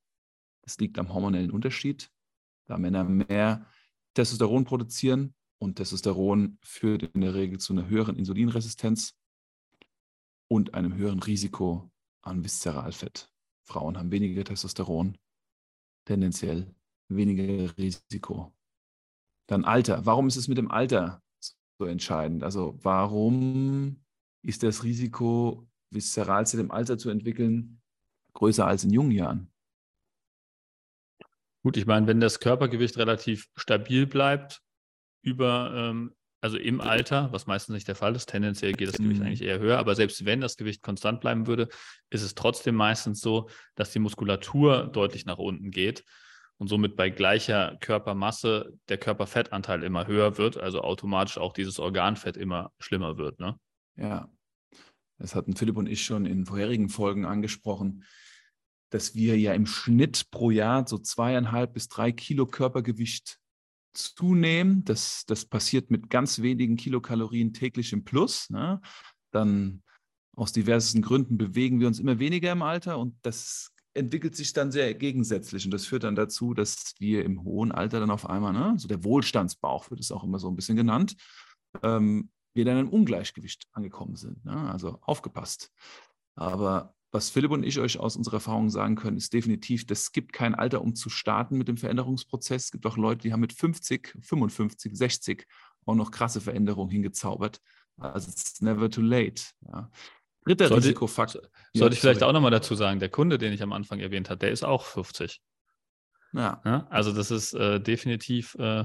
Das 0.62 0.78
liegt 0.78 0.98
am 0.98 1.12
hormonellen 1.12 1.50
Unterschied. 1.50 2.10
Da 2.66 2.78
Männer 2.78 3.04
mehr 3.04 3.66
Testosteron 4.14 4.64
produzieren 4.64 5.34
und 5.58 5.76
Testosteron 5.76 6.58
führt 6.62 7.02
in 7.02 7.20
der 7.20 7.34
Regel 7.34 7.58
zu 7.58 7.72
einer 7.72 7.88
höheren 7.88 8.16
Insulinresistenz 8.16 9.16
und 10.48 10.74
einem 10.74 10.94
höheren 10.94 11.20
Risiko 11.20 11.90
an 12.22 12.42
Viszeralfett. 12.42 13.32
Frauen 13.64 13.98
haben 13.98 14.10
weniger 14.10 14.44
Testosteron, 14.44 15.16
tendenziell 16.06 16.74
weniger 17.08 17.76
Risiko. 17.76 18.52
Dann 19.46 19.64
Alter. 19.64 20.06
Warum 20.06 20.28
ist 20.28 20.36
es 20.36 20.48
mit 20.48 20.58
dem 20.58 20.70
Alter 20.70 21.22
so 21.78 21.86
entscheidend? 21.86 22.42
Also 22.42 22.78
warum 22.82 24.04
ist 24.42 24.62
das 24.62 24.84
Risiko, 24.84 25.68
Viszeralzelle 25.90 26.62
im 26.62 26.70
Alter 26.70 26.98
zu 26.98 27.10
entwickeln, 27.10 27.79
größer 28.40 28.66
als 28.66 28.84
in 28.84 28.90
jungen 28.90 29.12
Jahren? 29.12 29.52
Gut, 31.62 31.76
ich 31.76 31.86
meine, 31.86 32.06
wenn 32.06 32.20
das 32.20 32.40
Körpergewicht 32.40 32.96
relativ 32.96 33.48
stabil 33.54 34.06
bleibt, 34.06 34.62
über, 35.22 35.72
ähm, 35.74 36.14
also 36.40 36.56
im 36.56 36.80
Alter, 36.80 37.30
was 37.32 37.46
meistens 37.46 37.74
nicht 37.74 37.86
der 37.86 37.94
Fall 37.94 38.16
ist, 38.16 38.30
tendenziell 38.30 38.72
geht 38.72 38.88
das 38.88 38.96
Gewicht 38.96 39.20
mhm. 39.20 39.26
eigentlich 39.26 39.42
eher 39.42 39.58
höher, 39.58 39.78
aber 39.78 39.94
selbst 39.94 40.24
wenn 40.24 40.40
das 40.40 40.56
Gewicht 40.56 40.82
konstant 40.82 41.20
bleiben 41.20 41.46
würde, 41.46 41.68
ist 42.08 42.22
es 42.22 42.34
trotzdem 42.34 42.76
meistens 42.76 43.20
so, 43.20 43.50
dass 43.74 43.92
die 43.92 43.98
Muskulatur 43.98 44.86
deutlich 44.86 45.26
nach 45.26 45.36
unten 45.36 45.70
geht 45.70 46.02
und 46.56 46.68
somit 46.68 46.96
bei 46.96 47.10
gleicher 47.10 47.76
Körpermasse 47.80 48.72
der 48.88 48.96
Körperfettanteil 48.96 49.82
immer 49.82 50.06
höher 50.06 50.38
wird, 50.38 50.56
also 50.56 50.80
automatisch 50.80 51.36
auch 51.36 51.52
dieses 51.52 51.78
Organfett 51.78 52.38
immer 52.38 52.72
schlimmer 52.78 53.18
wird. 53.18 53.38
Ne? 53.38 53.60
Ja, 53.96 54.30
das 55.18 55.34
hatten 55.34 55.54
Philipp 55.56 55.76
und 55.76 55.88
ich 55.88 56.06
schon 56.06 56.24
in 56.24 56.46
vorherigen 56.46 56.88
Folgen 56.88 57.26
angesprochen 57.26 58.04
dass 58.90 59.14
wir 59.14 59.38
ja 59.38 59.54
im 59.54 59.66
Schnitt 59.66 60.30
pro 60.30 60.50
Jahr 60.50 60.86
so 60.86 60.98
zweieinhalb 60.98 61.72
bis 61.74 61.88
drei 61.88 62.12
Kilo 62.12 62.46
Körpergewicht 62.46 63.38
zunehmen. 63.94 64.84
Das, 64.84 65.24
das 65.26 65.44
passiert 65.44 65.90
mit 65.90 66.10
ganz 66.10 66.42
wenigen 66.42 66.76
Kilokalorien 66.76 67.52
täglich 67.52 67.92
im 67.92 68.04
Plus. 68.04 68.50
Ne? 68.50 68.80
Dann 69.30 69.82
aus 70.36 70.52
diversen 70.52 71.02
Gründen 71.02 71.38
bewegen 71.38 71.80
wir 71.80 71.86
uns 71.86 71.98
immer 71.98 72.18
weniger 72.18 72.52
im 72.52 72.62
Alter 72.62 72.98
und 72.98 73.16
das 73.22 73.72
entwickelt 73.94 74.36
sich 74.36 74.52
dann 74.52 74.70
sehr 74.70 74.94
gegensätzlich 74.94 75.64
und 75.64 75.72
das 75.72 75.86
führt 75.86 76.04
dann 76.04 76.14
dazu, 76.14 76.54
dass 76.54 76.94
wir 76.98 77.24
im 77.24 77.42
hohen 77.42 77.72
Alter 77.72 77.98
dann 77.98 78.10
auf 78.10 78.28
einmal, 78.28 78.52
ne, 78.52 78.74
so 78.76 78.86
der 78.86 79.02
Wohlstandsbauch 79.02 79.90
wird 79.90 80.00
es 80.00 80.12
auch 80.12 80.22
immer 80.22 80.38
so 80.38 80.48
ein 80.48 80.54
bisschen 80.54 80.76
genannt, 80.76 81.16
ähm, 81.82 82.30
wir 82.54 82.64
dann 82.64 82.78
im 82.78 82.88
Ungleichgewicht 82.88 83.66
angekommen 83.72 84.16
sind. 84.16 84.44
Ne? 84.44 84.70
Also 84.70 84.98
aufgepasst. 85.02 85.72
Aber 86.36 86.94
was 87.12 87.30
Philipp 87.30 87.50
und 87.50 87.64
ich 87.64 87.78
euch 87.78 87.98
aus 87.98 88.16
unserer 88.16 88.34
Erfahrung 88.34 88.70
sagen 88.70 88.94
können, 88.94 89.16
ist 89.16 89.32
definitiv, 89.32 89.84
es 89.90 90.12
gibt 90.12 90.32
kein 90.32 90.54
Alter, 90.54 90.80
um 90.80 90.94
zu 90.94 91.10
starten 91.10 91.58
mit 91.58 91.68
dem 91.68 91.76
Veränderungsprozess. 91.76 92.66
Es 92.66 92.70
gibt 92.70 92.86
auch 92.86 92.96
Leute, 92.96 93.22
die 93.22 93.32
haben 93.32 93.40
mit 93.40 93.52
50, 93.52 94.16
55, 94.20 94.96
60 94.96 95.46
auch 95.86 95.94
noch 95.94 96.10
krasse 96.10 96.40
Veränderungen 96.40 96.90
hingezaubert. 96.90 97.60
Also 97.96 98.30
it's 98.30 98.60
never 98.60 98.88
too 98.90 99.02
late. 99.02 99.42
Ja. 99.66 99.90
Dritter 100.44 100.68
sollte, 100.68 100.84
Risikofaktor. 100.84 101.42
Sollte 101.74 101.94
ich 101.94 102.00
vielleicht 102.00 102.22
auch 102.22 102.32
nochmal 102.32 102.50
dazu 102.50 102.74
sagen, 102.74 103.00
der 103.00 103.10
Kunde, 103.10 103.38
den 103.38 103.52
ich 103.52 103.62
am 103.62 103.72
Anfang 103.72 104.00
erwähnt 104.00 104.30
habe, 104.30 104.38
der 104.38 104.50
ist 104.50 104.64
auch 104.64 104.84
50. 104.84 105.40
Ja. 106.32 106.62
ja 106.64 106.86
also 106.90 107.12
das 107.12 107.30
ist 107.30 107.52
äh, 107.54 107.80
definitiv 107.80 108.54
äh, 108.54 108.84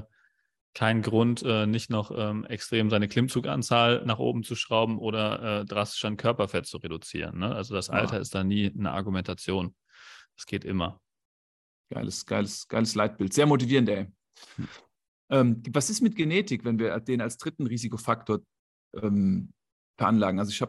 kein 0.76 1.00
Grund, 1.00 1.42
äh, 1.42 1.66
nicht 1.66 1.88
noch 1.88 2.10
ähm, 2.14 2.44
extrem 2.44 2.90
seine 2.90 3.08
Klimmzuganzahl 3.08 4.04
nach 4.04 4.18
oben 4.18 4.42
zu 4.42 4.54
schrauben 4.54 4.98
oder 4.98 5.60
äh, 5.60 5.64
drastisch 5.64 6.04
an 6.04 6.18
Körperfett 6.18 6.66
zu 6.66 6.76
reduzieren. 6.76 7.38
Ne? 7.38 7.54
Also 7.54 7.74
das 7.74 7.88
Alter 7.88 8.16
ja. 8.16 8.20
ist 8.20 8.34
da 8.34 8.44
nie 8.44 8.70
eine 8.78 8.90
Argumentation. 8.90 9.74
Das 10.36 10.44
geht 10.44 10.66
immer. 10.66 11.00
Geiles, 11.88 12.26
geiles, 12.26 12.68
geiles 12.68 12.94
Leitbild. 12.94 13.32
Sehr 13.32 13.46
motivierend, 13.46 13.88
ey. 13.88 14.06
Hm. 14.56 14.68
Ähm, 15.28 15.60
was 15.70 15.90
ist 15.90 16.02
mit 16.02 16.14
Genetik, 16.14 16.64
wenn 16.64 16.78
wir 16.78 17.00
den 17.00 17.20
als 17.20 17.36
dritten 17.36 17.66
Risikofaktor 17.66 18.42
ähm, 18.94 19.52
veranlagen? 19.98 20.38
Also 20.38 20.52
ich 20.52 20.62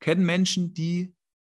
kenne 0.00 0.24
Menschen, 0.24 0.74
die 0.74 1.14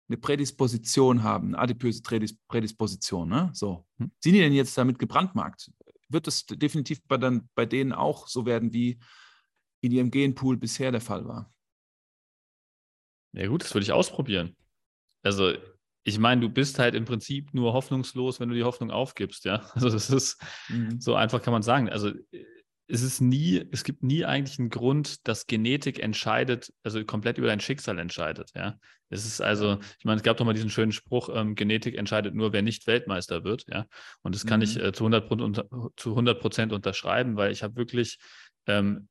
eine 0.10 0.18
Prädisposition 0.18 1.24
haben, 1.24 1.56
eine 1.56 1.60
adipöse 1.60 2.02
Prädisposition. 2.02 3.30
Ne? 3.30 3.52
So. 3.54 3.86
Hm. 4.00 4.12
Sind 4.20 4.34
die 4.34 4.40
denn 4.40 4.52
jetzt 4.52 4.78
damit 4.78 5.00
gebrandmarkt? 5.00 5.72
Wird 6.12 6.28
es 6.28 6.46
definitiv 6.46 7.02
bei, 7.08 7.18
dann, 7.18 7.50
bei 7.56 7.66
denen 7.66 7.94
auch 7.94 8.28
so 8.28 8.46
werden, 8.46 8.74
wie 8.74 9.00
in 9.82 9.92
ihrem 9.92 10.12
Genpool 10.12 10.58
bisher 10.58 10.92
der 10.92 11.02
Fall 11.02 11.28
war. 11.28 11.52
Ja 13.34 13.48
gut, 13.48 13.64
das 13.64 13.74
würde 13.74 13.84
ich 13.84 13.92
ausprobieren. 13.92 14.56
Also 15.24 15.54
ich 16.04 16.20
meine, 16.20 16.42
du 16.42 16.50
bist 16.50 16.80
halt 16.80 16.96
im 16.96 17.06
Prinzip 17.06 17.54
nur 17.54 17.74
hoffnungslos, 17.74 18.40
wenn 18.40 18.50
du 18.50 18.56
die 18.56 18.64
Hoffnung 18.64 18.92
aufgibst, 18.92 19.46
ja. 19.46 19.64
Also 19.74 19.90
das 19.90 20.10
ist 20.10 20.42
mhm. 20.70 21.00
so 21.00 21.16
einfach 21.16 21.42
kann 21.42 21.54
man 21.54 21.62
sagen. 21.62 21.90
Also 21.90 22.12
es 22.92 23.02
ist 23.02 23.22
nie, 23.22 23.66
es 23.72 23.84
gibt 23.84 24.04
nie 24.04 24.26
eigentlich 24.26 24.60
einen 24.60 24.70
Grund, 24.70 25.28
dass 25.28 25.48
Genetik 25.48 26.00
entscheidet, 26.00 26.74
also 26.84 27.04
komplett 27.06 27.38
über 27.38 27.48
dein 27.48 27.62
Schicksal 27.62 27.98
entscheidet. 27.98 28.52
Ja, 28.54 28.78
es 29.10 29.26
ist 29.26 29.42
also, 29.42 29.80
ich 29.98 30.06
meine, 30.06 30.18
es 30.18 30.24
gab 30.24 30.38
doch 30.38 30.46
mal 30.46 30.54
diesen 30.54 30.70
schönen 30.70 30.92
Spruch: 30.92 31.30
ähm, 31.34 31.56
Genetik 31.56 31.96
entscheidet 31.96 32.36
nur, 32.36 32.54
wer 32.54 32.62
nicht 32.62 32.88
Weltmeister 32.88 33.44
wird. 33.44 33.66
Ja, 33.68 33.86
und 34.24 34.36
das 34.36 34.46
kann 34.46 34.60
mhm. 34.60 34.64
ich 34.64 34.78
äh, 34.78 34.92
zu 34.92 35.06
100 35.06 35.32
unter, 35.32 35.66
zu 35.96 36.10
100 36.12 36.40
Prozent 36.42 36.74
unterschreiben, 36.74 37.38
weil 37.38 37.52
ich 37.52 37.64
habe 37.64 37.76
wirklich 37.78 38.20
ähm, 38.68 39.08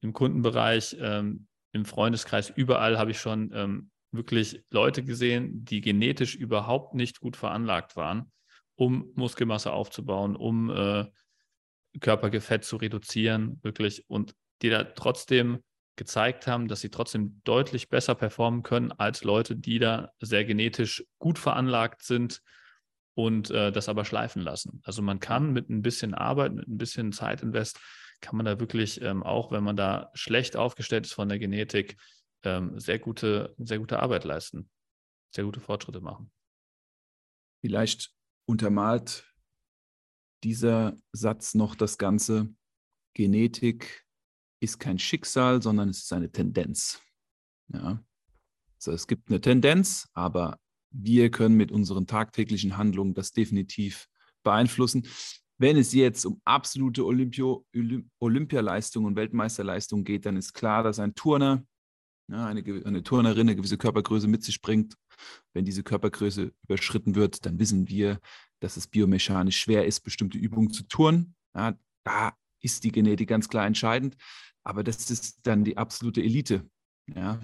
im 0.00 0.12
Kundenbereich, 0.12 0.96
ähm, 1.00 1.48
im 1.72 1.84
Freundeskreis, 1.84 2.50
überall 2.50 2.98
habe 2.98 3.10
ich 3.10 3.18
schon 3.18 3.50
ähm, 3.52 3.90
wirklich 4.12 4.62
Leute 4.70 5.02
gesehen, 5.02 5.64
die 5.64 5.80
genetisch 5.80 6.36
überhaupt 6.36 6.94
nicht 6.94 7.20
gut 7.20 7.36
veranlagt 7.36 7.96
waren, 7.96 8.30
um 8.76 9.10
Muskelmasse 9.14 9.72
aufzubauen, 9.72 10.36
um 10.36 10.70
äh, 10.70 11.06
Körperfett 12.00 12.64
zu 12.64 12.76
reduzieren, 12.76 13.58
wirklich, 13.62 14.04
und 14.08 14.34
die 14.62 14.70
da 14.70 14.84
trotzdem 14.84 15.62
gezeigt 15.96 16.46
haben, 16.46 16.68
dass 16.68 16.80
sie 16.80 16.90
trotzdem 16.90 17.40
deutlich 17.44 17.88
besser 17.88 18.14
performen 18.14 18.62
können 18.62 18.92
als 18.92 19.24
Leute, 19.24 19.56
die 19.56 19.78
da 19.78 20.12
sehr 20.20 20.44
genetisch 20.44 21.04
gut 21.18 21.38
veranlagt 21.38 22.02
sind 22.02 22.42
und 23.14 23.50
äh, 23.50 23.72
das 23.72 23.88
aber 23.88 24.04
schleifen 24.04 24.42
lassen. 24.42 24.80
Also 24.84 25.00
man 25.00 25.20
kann 25.20 25.52
mit 25.52 25.70
ein 25.70 25.82
bisschen 25.82 26.14
Arbeit, 26.14 26.52
mit 26.52 26.68
ein 26.68 26.76
bisschen 26.76 27.12
Zeitinvest, 27.12 27.80
kann 28.20 28.36
man 28.36 28.46
da 28.46 28.60
wirklich, 28.60 29.00
ähm, 29.00 29.22
auch 29.22 29.52
wenn 29.52 29.64
man 29.64 29.76
da 29.76 30.10
schlecht 30.14 30.56
aufgestellt 30.56 31.06
ist 31.06 31.14
von 31.14 31.28
der 31.28 31.38
Genetik, 31.38 31.96
ähm, 32.42 32.78
sehr, 32.78 32.98
gute, 32.98 33.54
sehr 33.58 33.78
gute 33.78 34.00
Arbeit 34.00 34.24
leisten, 34.24 34.68
sehr 35.34 35.44
gute 35.44 35.60
Fortschritte 35.60 36.00
machen. 36.00 36.30
Vielleicht 37.62 38.12
untermalt 38.44 39.26
dieser 40.42 40.96
Satz 41.12 41.54
noch 41.54 41.74
das 41.74 41.98
Ganze, 41.98 42.54
Genetik 43.14 44.04
ist 44.60 44.78
kein 44.78 44.98
Schicksal, 44.98 45.62
sondern 45.62 45.88
es 45.88 46.02
ist 46.04 46.12
eine 46.12 46.30
Tendenz. 46.30 47.00
Ja. 47.68 48.02
Also 48.76 48.92
es 48.92 49.06
gibt 49.06 49.30
eine 49.30 49.40
Tendenz, 49.40 50.08
aber 50.12 50.58
wir 50.90 51.30
können 51.30 51.56
mit 51.56 51.72
unseren 51.72 52.06
tagtäglichen 52.06 52.76
Handlungen 52.76 53.14
das 53.14 53.32
definitiv 53.32 54.08
beeinflussen. 54.42 55.06
Wenn 55.58 55.76
es 55.76 55.92
jetzt 55.92 56.24
um 56.26 56.40
absolute 56.44 57.04
Olympio, 57.04 57.66
Olympialeistung 58.18 59.06
und 59.06 59.16
Weltmeisterleistung 59.16 60.04
geht, 60.04 60.26
dann 60.26 60.36
ist 60.36 60.52
klar, 60.52 60.82
dass 60.82 60.98
ein 60.98 61.14
Turner, 61.14 61.64
ja, 62.28 62.46
eine, 62.46 62.62
eine 62.84 63.02
Turnerin 63.02 63.48
eine 63.48 63.56
gewisse 63.56 63.78
Körpergröße 63.78 64.28
mit 64.28 64.42
sich 64.44 64.60
bringt. 64.60 64.94
Wenn 65.54 65.64
diese 65.64 65.82
Körpergröße 65.82 66.52
überschritten 66.64 67.14
wird, 67.14 67.46
dann 67.46 67.58
wissen 67.58 67.88
wir, 67.88 68.20
dass 68.60 68.76
es 68.76 68.86
biomechanisch 68.86 69.58
schwer 69.58 69.86
ist, 69.86 70.00
bestimmte 70.00 70.38
Übungen 70.38 70.70
zu 70.70 70.84
tun. 70.84 71.34
Ja, 71.54 71.78
da 72.04 72.32
ist 72.60 72.84
die 72.84 72.92
Genetik 72.92 73.28
ganz 73.28 73.48
klar 73.48 73.66
entscheidend. 73.66 74.16
Aber 74.62 74.82
das 74.82 75.10
ist 75.10 75.46
dann 75.46 75.64
die 75.64 75.76
absolute 75.76 76.22
Elite. 76.22 76.68
Ja. 77.14 77.40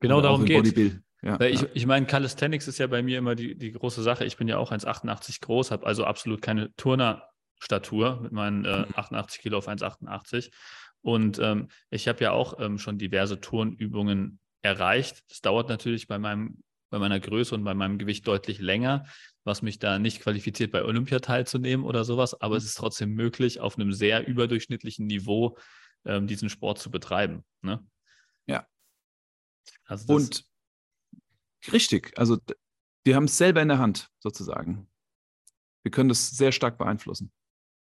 Genau 0.00 0.20
darum 0.20 0.44
geht 0.44 0.76
es. 0.76 0.96
Ja, 1.22 1.40
ich, 1.40 1.62
ja. 1.62 1.68
ich 1.72 1.86
meine, 1.86 2.06
Calisthenics 2.06 2.68
ist 2.68 2.78
ja 2.78 2.86
bei 2.86 3.02
mir 3.02 3.18
immer 3.18 3.34
die, 3.34 3.56
die 3.56 3.72
große 3.72 4.02
Sache. 4.02 4.24
Ich 4.24 4.36
bin 4.36 4.48
ja 4.48 4.58
auch 4.58 4.72
1,88 4.72 5.40
groß, 5.40 5.70
habe 5.70 5.86
also 5.86 6.04
absolut 6.04 6.42
keine 6.42 6.74
Turnerstatur 6.76 8.20
mit 8.22 8.32
meinen 8.32 8.64
äh, 8.66 8.86
88 8.94 9.38
mhm. 9.38 9.42
Kilo 9.42 9.58
auf 9.58 9.68
1,88. 9.68 10.50
Und 11.00 11.38
ähm, 11.38 11.68
ich 11.90 12.08
habe 12.08 12.22
ja 12.22 12.32
auch 12.32 12.60
ähm, 12.60 12.78
schon 12.78 12.98
diverse 12.98 13.40
Turnübungen 13.40 14.38
erreicht. 14.62 15.24
Das 15.30 15.40
dauert 15.40 15.68
natürlich 15.68 16.08
bei 16.08 16.18
meinem 16.18 16.62
bei 16.94 17.00
meiner 17.00 17.18
Größe 17.18 17.56
und 17.56 17.64
bei 17.64 17.74
meinem 17.74 17.98
Gewicht 17.98 18.24
deutlich 18.28 18.60
länger, 18.60 19.04
was 19.44 19.62
mich 19.62 19.78
da 19.78 19.98
nicht 19.98 20.20
qualifiziert, 20.20 20.72
bei 20.72 20.82
Olympia 20.84 21.20
teilzunehmen 21.20 21.84
oder 21.84 22.04
sowas. 22.04 22.40
Aber 22.40 22.54
mhm. 22.54 22.58
es 22.58 22.64
ist 22.64 22.74
trotzdem 22.74 23.10
möglich, 23.10 23.60
auf 23.60 23.76
einem 23.78 23.92
sehr 23.92 24.26
überdurchschnittlichen 24.26 25.06
Niveau 25.06 25.56
ähm, 26.04 26.26
diesen 26.26 26.48
Sport 26.48 26.78
zu 26.78 26.90
betreiben. 26.90 27.44
Ne? 27.62 27.86
Ja. 28.46 28.66
Also 29.84 30.12
und 30.12 30.44
richtig, 31.72 32.18
also 32.18 32.38
wir 33.04 33.16
haben 33.16 33.24
es 33.24 33.36
selber 33.36 33.62
in 33.62 33.68
der 33.68 33.78
Hand, 33.78 34.10
sozusagen. 34.18 34.88
Wir 35.82 35.90
können 35.90 36.08
das 36.08 36.30
sehr 36.30 36.52
stark 36.52 36.78
beeinflussen. 36.78 37.30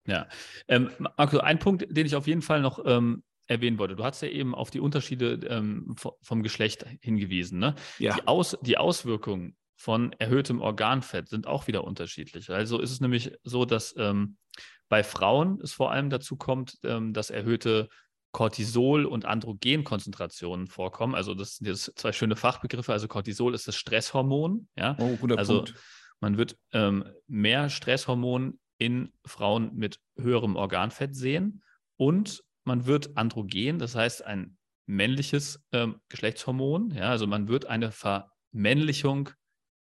Ja. 0.05 0.27
Ähm, 0.67 0.91
Marco, 0.99 1.37
ein 1.37 1.59
Punkt, 1.59 1.85
den 1.89 2.05
ich 2.05 2.15
auf 2.15 2.27
jeden 2.27 2.41
Fall 2.41 2.61
noch 2.61 2.83
ähm, 2.85 3.23
erwähnen 3.47 3.77
wollte. 3.77 3.95
Du 3.95 4.03
hast 4.03 4.21
ja 4.21 4.27
eben 4.27 4.53
auf 4.53 4.69
die 4.69 4.81
Unterschiede 4.81 5.39
ähm, 5.47 5.95
vom 6.21 6.43
Geschlecht 6.43 6.85
hingewiesen. 7.01 7.59
Ne? 7.59 7.75
Ja. 7.99 8.15
Die, 8.15 8.27
Aus, 8.27 8.57
die 8.61 8.77
Auswirkungen 8.77 9.55
von 9.75 10.13
erhöhtem 10.13 10.61
Organfett 10.61 11.29
sind 11.29 11.47
auch 11.47 11.67
wieder 11.67 11.83
unterschiedlich. 11.83 12.49
Also 12.49 12.79
ist 12.79 12.91
es 12.91 13.01
nämlich 13.01 13.33
so, 13.43 13.65
dass 13.65 13.95
ähm, 13.97 14.37
bei 14.89 15.03
Frauen 15.03 15.59
es 15.61 15.73
vor 15.73 15.91
allem 15.91 16.09
dazu 16.09 16.35
kommt, 16.35 16.77
ähm, 16.83 17.13
dass 17.13 17.29
erhöhte 17.29 17.89
Cortisol- 18.33 19.05
und 19.05 19.25
Androgenkonzentrationen 19.25 20.67
vorkommen. 20.67 21.15
Also 21.15 21.35
das 21.35 21.57
sind 21.57 21.67
jetzt 21.67 21.93
zwei 21.95 22.11
schöne 22.11 22.35
Fachbegriffe. 22.35 22.91
Also 22.91 23.07
Cortisol 23.07 23.53
ist 23.53 23.67
das 23.67 23.75
Stresshormon. 23.75 24.67
Ja? 24.75 24.97
Oh, 24.99 25.15
guter 25.17 25.37
also 25.37 25.57
Punkt. 25.57 25.75
man 26.19 26.37
wird 26.37 26.57
ähm, 26.71 27.05
mehr 27.27 27.69
Stresshormon 27.69 28.59
in 28.79 29.13
Frauen 29.23 29.75
mit 29.75 29.99
höherem 30.17 30.55
Organfett 30.55 31.15
sehen 31.15 31.63
und 31.95 32.43
man 32.65 32.85
wird 32.85 33.17
androgen, 33.17 33.77
das 33.77 33.95
heißt 33.95 34.25
ein 34.25 34.57
männliches 34.85 35.63
ähm, 35.71 35.99
Geschlechtshormon. 36.09 36.91
Ja? 36.91 37.09
Also 37.09 37.27
man 37.27 37.47
wird 37.47 37.67
eine 37.67 37.91
Vermännlichung 37.91 39.29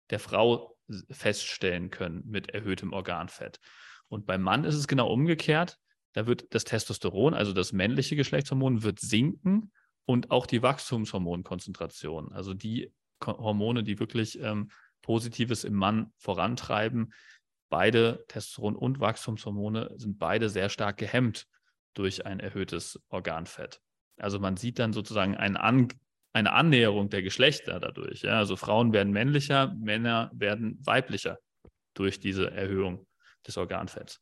der 0.09 0.19
Frau 0.19 0.77
feststellen 1.09 1.89
können 1.89 2.23
mit 2.25 2.49
erhöhtem 2.51 2.93
Organfett. 2.93 3.59
Und 4.07 4.25
beim 4.25 4.41
Mann 4.41 4.63
ist 4.63 4.75
es 4.75 4.87
genau 4.87 5.11
umgekehrt. 5.11 5.79
Da 6.13 6.27
wird 6.27 6.53
das 6.53 6.63
Testosteron, 6.63 7.33
also 7.33 7.53
das 7.53 7.73
männliche 7.73 8.15
Geschlechtshormon, 8.15 8.83
wird 8.83 8.99
sinken 8.99 9.71
und 10.05 10.31
auch 10.31 10.45
die 10.45 10.61
Wachstumshormonkonzentration, 10.61 12.31
also 12.31 12.53
die 12.53 12.93
Hormone, 13.25 13.83
die 13.83 13.99
wirklich 13.99 14.39
ähm, 14.39 14.69
Positives 15.01 15.63
im 15.63 15.73
Mann 15.73 16.13
vorantreiben, 16.17 17.13
beide 17.69 18.23
Testosteron 18.27 18.75
und 18.75 18.99
Wachstumshormone 18.99 19.93
sind 19.97 20.19
beide 20.19 20.49
sehr 20.49 20.69
stark 20.69 20.97
gehemmt 20.97 21.47
durch 21.93 22.25
ein 22.25 22.39
erhöhtes 22.39 23.01
Organfett. 23.09 23.81
Also 24.17 24.39
man 24.39 24.57
sieht 24.57 24.79
dann 24.79 24.93
sozusagen 24.93 25.35
einen 25.35 25.57
An 25.57 25.89
eine 26.35 26.51
Annäherung 26.51 27.09
der 27.09 27.21
Geschlechter 27.21 27.79
dadurch. 27.79 28.23
Ja? 28.23 28.37
Also 28.37 28.57
Frauen 28.57 28.91
werden 28.91 29.13
männlicher, 29.13 29.73
Männer 29.79 30.29
werden 30.33 30.77
weiblicher 30.83 31.39
durch 31.93 32.19
diese 32.19 32.51
Erhöhung 32.51 33.07
des 33.47 33.57
Organfetts. 33.57 34.19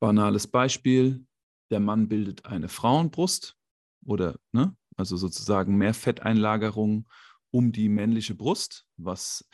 Banales 0.00 0.46
Beispiel, 0.46 1.24
der 1.70 1.80
Mann 1.80 2.08
bildet 2.08 2.44
eine 2.44 2.68
Frauenbrust 2.68 3.56
oder, 4.04 4.36
ne, 4.52 4.76
also 4.96 5.16
sozusagen 5.16 5.76
mehr 5.76 5.94
Fetteinlagerung 5.94 7.08
um 7.50 7.72
die 7.72 7.88
männliche 7.88 8.34
Brust, 8.34 8.84
was, 8.98 9.48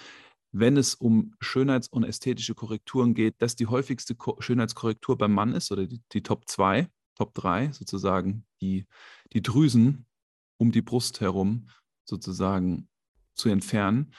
wenn 0.51 0.77
es 0.77 0.97
um 0.97 1.35
Schönheits- 1.41 1.89
und 1.89 2.03
ästhetische 2.03 2.57
Korrekturen 2.57 3.15
geht, 3.15 3.37
das 3.39 3.55
die 3.55 3.69
häufigste 3.69 4.17
Ko 4.17 4.37
Schönheitskorrektur 4.41 5.17
beim 5.17 5.33
Mann 5.33 5.55
ist 5.55 5.71
oder 5.71 5.87
die, 5.87 6.03
die 6.13 6.23
Top 6.25 6.49
2, 6.49 6.89
Top 7.15 7.33
3 7.35 7.71
sozusagen, 7.71 8.45
die, 8.61 8.87
die 9.33 9.43
Drüsen 9.43 10.06
um 10.59 10.73
die 10.73 10.83
Brust 10.83 11.21
herum 11.21 11.69
sozusagen 12.05 12.89
zu 13.35 13.49
entfernen. 13.49 14.13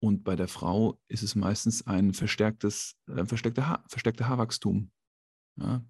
Und 0.00 0.24
bei 0.24 0.34
der 0.34 0.48
Frau 0.48 0.98
ist 1.08 1.22
es 1.22 1.34
meistens 1.34 1.86
ein 1.86 2.12
verstärktes, 2.12 2.96
äh, 3.08 3.24
verstärkter, 3.24 3.68
Haar, 3.68 3.84
verstärkter 3.88 4.28
Haarwachstum. 4.28 4.90
Ja? 5.56 5.84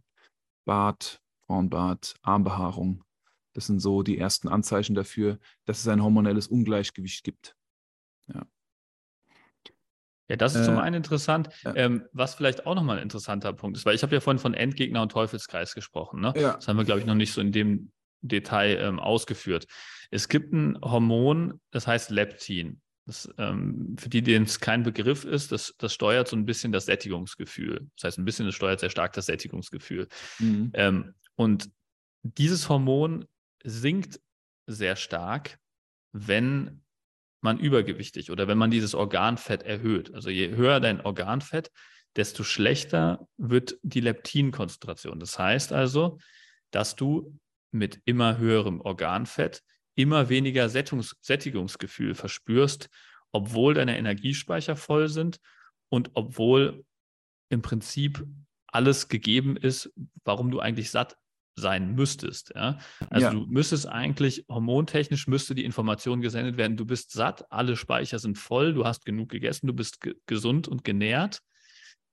Bart, 0.65 1.21
Frauenbart, 1.47 2.17
Armbehaarung. 2.23 3.05
Das 3.55 3.67
sind 3.67 3.81
so 3.81 4.03
die 4.03 4.19
ersten 4.19 4.49
Anzeichen 4.49 4.95
dafür, 4.95 5.39
dass 5.65 5.81
es 5.81 5.89
ein 5.89 6.03
hormonelles 6.03 6.47
Ungleichgewicht 6.47 7.25
gibt. 7.25 7.57
Ja. 8.27 8.47
Ja, 10.29 10.37
das 10.37 10.55
ist 10.55 10.63
äh, 10.63 10.65
zum 10.65 10.79
einen 10.79 10.97
interessant. 10.97 11.51
Ja. 11.63 11.75
Ähm, 11.75 12.07
was 12.13 12.35
vielleicht 12.35 12.65
auch 12.65 12.75
nochmal 12.75 12.97
ein 12.97 13.03
interessanter 13.03 13.53
Punkt 13.53 13.77
ist, 13.77 13.85
weil 13.85 13.95
ich 13.95 14.03
habe 14.03 14.15
ja 14.15 14.21
vorhin 14.21 14.39
von 14.39 14.55
Endgegner 14.55 15.03
und 15.03 15.13
Teufelskreis 15.13 15.75
gesprochen. 15.75 16.21
Ne? 16.21 16.33
Ja. 16.37 16.55
Das 16.55 16.69
haben 16.69 16.77
wir, 16.77 16.85
glaube 16.85 17.01
ich, 17.01 17.07
noch 17.07 17.15
nicht 17.15 17.33
so 17.33 17.41
in 17.41 17.53
dem 17.53 17.93
Detail 18.23 18.79
ähm, 18.81 18.99
ausgeführt. 18.99 19.67
Es 20.11 20.29
gibt 20.29 20.53
ein 20.53 20.79
Hormon, 20.81 21.61
das 21.71 21.87
heißt 21.87 22.11
Leptin. 22.11 22.81
Das, 23.05 23.29
ähm, 23.37 23.97
für 23.99 24.09
die, 24.09 24.23
denen 24.23 24.45
es 24.45 24.61
kein 24.61 24.85
Begriff 24.85 25.25
ist, 25.25 25.51
das, 25.51 25.75
das 25.79 25.93
steuert 25.93 26.29
so 26.29 26.37
ein 26.37 26.47
bisschen 26.47 26.71
das 26.71 26.87
Sättigungsgefühl. 26.87 27.89
Das 27.97 28.05
heißt, 28.05 28.19
ein 28.19 28.25
bisschen, 28.25 28.47
das 28.47 28.55
steuert 28.55 28.81
sehr 28.81 28.91
stark 28.91 29.13
das 29.15 29.27
Sättigungsgefühl. 29.27 30.07
Mhm. 30.39 30.71
Ähm, 30.75 31.15
und 31.35 31.69
dieses 32.23 32.69
Hormon 32.69 33.27
sinkt 33.65 34.21
sehr 34.67 34.95
stark, 34.95 35.59
wenn 36.13 36.83
man 37.41 37.59
übergewichtig 37.59 38.31
oder 38.31 38.47
wenn 38.47 38.59
man 38.59 38.71
dieses 38.71 38.95
Organfett 38.95 39.65
erhöht. 39.65 40.15
Also 40.15 40.31
je 40.31 40.55
höher 40.55 40.79
dein 40.79 41.01
Organfett, 41.01 41.73
desto 42.15 42.45
schlechter 42.45 43.27
wird 43.37 43.79
die 43.83 44.01
Leptinkonzentration. 44.01 45.19
Das 45.19 45.39
heißt 45.39 45.73
also, 45.73 46.19
dass 46.71 46.95
du 46.95 47.37
mit 47.73 48.01
immer 48.05 48.39
höherem 48.39 48.81
Organfett 48.81 49.63
immer 49.95 50.29
weniger 50.29 50.69
Sättungs 50.69 51.17
Sättigungsgefühl 51.21 52.15
verspürst, 52.15 52.89
obwohl 53.33 53.75
deine 53.75 53.99
Energiespeicher 53.99 54.77
voll 54.77 55.09
sind 55.09 55.39
und 55.89 56.11
obwohl 56.15 56.85
im 57.51 57.63
Prinzip 57.63 58.25
alles 58.67 59.09
gegeben 59.09 59.57
ist, 59.57 59.93
warum 60.25 60.51
du 60.51 60.61
eigentlich 60.61 60.91
satt 60.91 61.17
sein 61.55 61.95
müsstest. 61.95 62.53
Ja? 62.55 62.79
Also 63.11 63.27
ja. 63.27 63.33
du 63.33 63.41
müsstest 63.47 63.87
eigentlich, 63.87 64.47
hormontechnisch 64.49 65.27
müsste 65.27 65.55
die 65.55 65.65
Information 65.65 66.23
gesendet 66.23 66.57
werden, 66.57 66.79
du 66.79 66.87
bist 66.87 67.13
satt, 67.13 67.45
alle 67.51 67.77
Speicher 67.77 68.19
sind 68.19 68.39
voll, 68.39 68.73
du 68.73 68.87
hast 68.87 69.05
genug 69.05 69.29
gegessen, 69.29 69.67
du 69.67 69.75
bist 69.75 70.01
ge 70.01 70.15
gesund 70.27 70.67
und 70.69 70.85
genährt. 70.85 71.41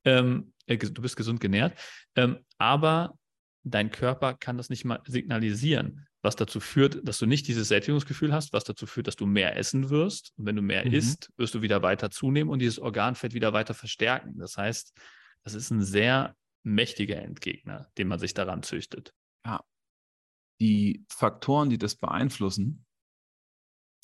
Ähm, 0.03 0.53
äh, 0.65 0.77
du 0.77 1.01
bist 1.01 1.15
gesund 1.15 1.39
genährt, 1.39 1.77
ähm, 2.15 2.39
aber 2.57 3.17
dein 3.63 3.91
Körper 3.91 4.33
kann 4.33 4.57
das 4.57 4.69
nicht 4.69 4.85
mal 4.85 5.01
signalisieren 5.05 6.07
was 6.21 6.35
dazu 6.35 6.59
führt, 6.59 7.07
dass 7.07 7.19
du 7.19 7.25
nicht 7.25 7.47
dieses 7.47 7.69
Sättigungsgefühl 7.69 8.33
hast, 8.33 8.51
was 8.51 8.65
dazu 8.65 8.85
führt, 8.85 9.07
dass 9.07 9.15
du 9.15 9.25
mehr 9.25 9.55
essen 9.55 9.89
wirst. 9.89 10.33
Und 10.37 10.45
wenn 10.45 10.55
du 10.55 10.61
mehr 10.61 10.85
mhm. 10.85 10.93
isst, 10.93 11.31
wirst 11.37 11.55
du 11.55 11.61
wieder 11.61 11.81
weiter 11.81 12.11
zunehmen 12.11 12.49
und 12.49 12.59
dieses 12.59 12.79
Organfett 12.79 13.33
wieder 13.33 13.53
weiter 13.53 13.73
verstärken. 13.73 14.37
Das 14.37 14.57
heißt, 14.57 14.93
das 15.43 15.53
ist 15.53 15.71
ein 15.71 15.81
sehr 15.81 16.35
mächtiger 16.63 17.21
Endgegner, 17.21 17.89
den 17.97 18.09
man 18.09 18.19
sich 18.19 18.33
daran 18.33 18.63
züchtet. 18.63 19.13
Ja. 19.45 19.63
Die 20.59 21.05
Faktoren, 21.09 21.69
die 21.69 21.77
das 21.77 21.95
beeinflussen, 21.95 22.85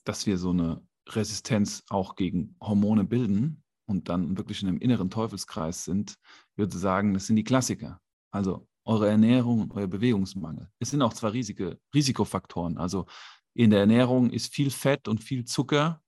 dass 0.06 0.26
wir 0.26 0.38
so 0.38 0.52
eine 0.52 0.88
Resistenz 1.10 1.84
auch 1.90 2.16
gegen 2.16 2.56
Hormone 2.62 3.04
bilden 3.04 3.64
und 3.88 4.08
dann 4.08 4.38
wirklich 4.38 4.62
in 4.62 4.70
einem 4.70 4.78
inneren 4.78 5.10
Teufelskreis 5.10 5.84
sind, 5.84 6.16
würde 6.56 6.78
sagen, 6.78 7.14
das 7.14 7.28
sind 7.28 7.36
die 7.36 7.44
Klassiker. 7.44 8.00
Also 8.32 8.68
eure 8.86 9.10
Ernährung 9.10 9.62
und 9.62 9.72
euer 9.74 9.88
Bewegungsmangel. 9.88 10.70
Es 10.80 10.92
sind 10.92 11.02
auch 11.02 11.14
zwei 11.14 11.30
riesige 11.30 11.80
Risikofaktoren. 11.94 12.78
Also 12.78 13.06
in 13.54 13.72
der 13.72 13.82
Ernährung 13.82 14.30
ist 14.30 14.54
viel 14.54 14.70
Fett 14.70 15.08
und 15.08 15.24
viel 15.24 15.46
Zucker 15.46 16.02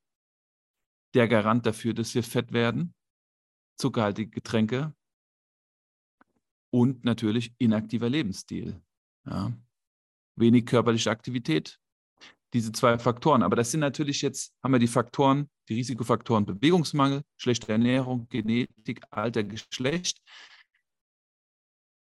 der 1.13 1.27
Garant 1.27 1.65
dafür, 1.65 1.93
dass 1.93 2.13
wir 2.13 2.23
fett 2.23 2.51
werden. 2.51 2.93
Zuckerhaltige 3.79 4.29
Getränke 4.29 4.93
und 6.71 7.03
natürlich 7.05 7.53
inaktiver 7.57 8.09
Lebensstil. 8.09 8.81
Ja. 9.25 9.51
Wenig 10.35 10.65
körperliche 10.65 11.09
Aktivität. 11.09 11.79
Diese 12.53 12.71
zwei 12.71 12.97
Faktoren. 12.97 13.43
Aber 13.43 13.55
das 13.55 13.71
sind 13.71 13.79
natürlich 13.79 14.21
jetzt, 14.21 14.53
haben 14.63 14.71
wir 14.71 14.79
die 14.79 14.87
Faktoren, 14.87 15.49
die 15.67 15.75
Risikofaktoren 15.75 16.45
Bewegungsmangel, 16.45 17.23
schlechte 17.37 17.71
Ernährung, 17.71 18.27
Genetik, 18.29 19.01
Alter, 19.09 19.43
Geschlecht. 19.43 20.21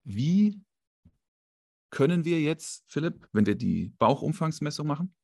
Wie 0.04 0.62
können 1.96 2.26
wir 2.26 2.42
jetzt, 2.42 2.84
Philipp, 2.90 3.26
wenn 3.32 3.46
wir 3.46 3.56
die 3.56 3.94
Bauchumfangsmessung 4.00 4.86
machen, 4.86 5.16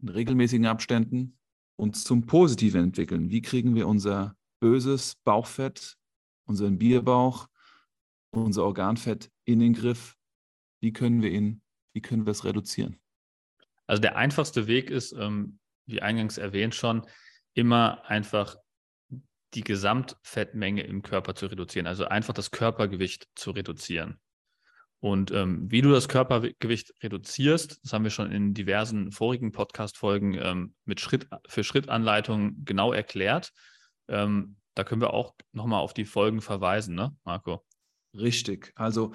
in 0.00 0.10
regelmäßigen 0.10 0.64
Abständen 0.64 1.36
uns 1.74 2.04
zum 2.04 2.24
Positiven 2.24 2.84
entwickeln? 2.84 3.30
Wie 3.30 3.42
kriegen 3.42 3.74
wir 3.74 3.88
unser 3.88 4.36
böses 4.60 5.16
Bauchfett, 5.24 5.96
unseren 6.44 6.78
Bierbauch, 6.78 7.48
unser 8.30 8.62
Organfett 8.62 9.28
in 9.44 9.58
den 9.58 9.72
Griff? 9.72 10.14
Wie 10.80 10.92
können 10.92 11.20
wir 11.20 11.32
ihn, 11.32 11.62
wie 11.94 12.00
können 12.00 12.26
wir 12.26 12.30
es 12.30 12.44
reduzieren? 12.44 13.00
Also 13.88 14.00
der 14.00 14.14
einfachste 14.14 14.68
Weg 14.68 14.88
ist, 14.88 15.10
ähm, 15.10 15.58
wie 15.86 16.00
eingangs 16.00 16.38
erwähnt 16.38 16.76
schon, 16.76 17.04
immer 17.54 18.06
einfach 18.06 18.54
die 19.54 19.64
Gesamtfettmenge 19.64 20.84
im 20.84 21.02
Körper 21.02 21.34
zu 21.34 21.46
reduzieren, 21.46 21.88
also 21.88 22.04
einfach 22.04 22.34
das 22.34 22.52
Körpergewicht 22.52 23.28
zu 23.34 23.50
reduzieren. 23.50 24.20
Und 25.02 25.32
ähm, 25.32 25.68
wie 25.68 25.82
du 25.82 25.90
das 25.90 26.08
Körpergewicht 26.08 26.94
reduzierst, 27.02 27.80
das 27.82 27.92
haben 27.92 28.04
wir 28.04 28.12
schon 28.12 28.30
in 28.30 28.54
diversen 28.54 29.10
vorigen 29.10 29.50
Podcast-Folgen 29.50 30.34
ähm, 30.34 30.74
mit 30.84 31.00
Schritt 31.00 31.26
für 31.48 31.64
Schrittanleitungen 31.64 32.64
genau 32.64 32.92
erklärt. 32.92 33.52
Ähm, 34.06 34.54
da 34.74 34.84
können 34.84 35.00
wir 35.00 35.12
auch 35.12 35.34
nochmal 35.50 35.80
auf 35.80 35.92
die 35.92 36.04
Folgen 36.04 36.40
verweisen, 36.40 36.94
ne, 36.94 37.16
Marco? 37.24 37.64
Richtig. 38.14 38.70
Also, 38.76 39.10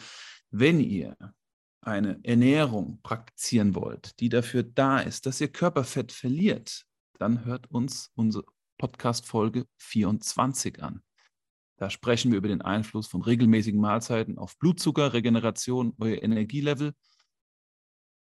wenn 0.52 0.82
ihr 0.82 1.16
eine 1.80 2.20
Ernährung 2.24 3.00
praktizieren 3.02 3.74
wollt, 3.74 4.20
die 4.20 4.28
dafür 4.28 4.64
da 4.64 5.00
ist, 5.00 5.26
dass 5.26 5.40
ihr 5.40 5.48
Körperfett 5.48 6.12
verliert, 6.12 6.84
dann 7.18 7.46
hört 7.46 7.72
uns 7.72 8.12
unsere, 8.14 8.44
Podcast 8.78 9.26
Folge 9.26 9.66
24 9.78 10.84
an. 10.84 11.02
Da 11.78 11.92
sprechen 11.92 12.32
wir 12.32 12.40
über 12.40 12.48
den 12.48 12.64
Einfluss 12.64 13.08
von 13.08 13.22
regelmäßigen 13.22 13.80
Mahlzeiten 13.80 14.38
auf 14.38 14.58
Blutzucker, 14.58 15.14
Regeneration, 15.14 15.94
euer 16.00 16.22
Energielevel 16.24 16.94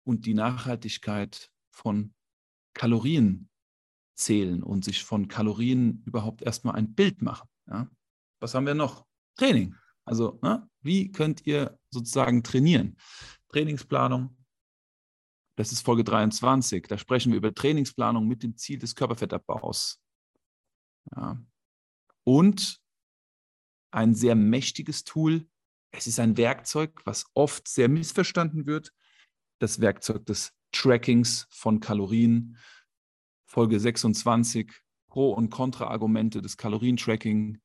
und 0.05 0.25
die 0.25 0.35
Nachhaltigkeit 0.35 1.51
von 1.71 2.15
Kalorien 2.75 3.51
zählen 4.15 4.63
und 4.63 4.85
sich 4.85 5.05
von 5.05 5.29
Kalorien 5.29 6.03
überhaupt 6.07 6.43
erstmal 6.43 6.77
ein 6.77 6.95
Bild 6.95 7.21
machen. 7.21 7.49
Ja? 7.69 7.89
Was 8.41 8.55
haben 8.55 8.67
wir 8.67 8.75
noch? 8.75 9.07
Training. 9.37 9.75
Also, 10.05 10.39
ne? 10.43 10.69
wie 10.81 11.13
könnt 11.13 11.47
ihr 11.47 11.79
sozusagen 11.91 12.43
trainieren? 12.43 12.97
Trainingsplanung. 13.49 14.37
Das 15.57 15.73
ist 15.73 15.83
Folge 15.83 16.05
23. 16.05 16.87
Da 16.89 16.97
sprechen 16.97 17.33
wir 17.33 17.37
über 17.37 17.55
Trainingsplanung 17.55 18.27
mit 18.27 18.43
dem 18.43 18.57
Ziel 18.57 18.79
des 18.79 18.95
Körperfettabbaus. 18.95 20.03
Ja. 21.15 21.39
Und 22.25 22.82
ein 23.93 24.15
sehr 24.15 24.35
mächtiges 24.35 25.05
Tool. 25.05 25.47
Es 25.91 26.07
ist 26.07 26.19
ein 26.19 26.37
Werkzeug, 26.37 27.03
was 27.05 27.27
oft 27.35 27.69
sehr 27.69 27.89
missverstanden 27.89 28.67
wird. 28.67 28.93
Das 29.59 29.81
Werkzeug 29.81 30.27
des 30.27 30.53
Trackings 30.73 31.47
von 31.51 31.81
Kalorien. 31.81 32.57
Folge 33.47 33.79
26, 33.79 34.73
Pro- 35.09 35.35
und 35.35 35.51
Kontra-Argumente 35.51 36.41
des 36.41 36.57
Kalorientracking 36.57 37.61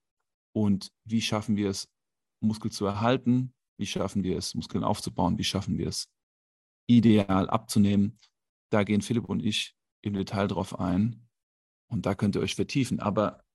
und 0.54 0.92
wie 1.06 1.22
schaffen 1.22 1.56
wir 1.56 1.70
es, 1.70 1.88
Muskel 2.42 2.72
zu 2.72 2.86
erhalten, 2.86 3.54
wie 3.78 3.86
schaffen 3.86 4.24
wir 4.24 4.38
es, 4.38 4.54
Muskeln 4.54 4.84
aufzubauen, 4.84 5.38
wie 5.38 5.46
schaffen 5.46 5.78
wir 5.78 5.88
es, 5.88 6.10
ideal 6.88 7.50
abzunehmen. 7.50 8.18
Da 8.70 8.84
gehen 8.84 9.02
Philipp 9.02 9.26
und 9.26 9.40
ich 9.40 9.76
im 10.02 10.14
Detail 10.14 10.48
drauf 10.48 10.78
ein 10.78 11.30
und 11.88 12.06
da 12.06 12.16
könnt 12.16 12.36
ihr 12.36 12.42
euch 12.42 12.56
vertiefen. 12.56 13.00
Aber 13.00 13.46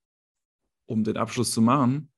um 0.87 1.05
den 1.05 1.17
Abschluss 1.17 1.51
zu 1.51 1.61
machen, 1.61 2.12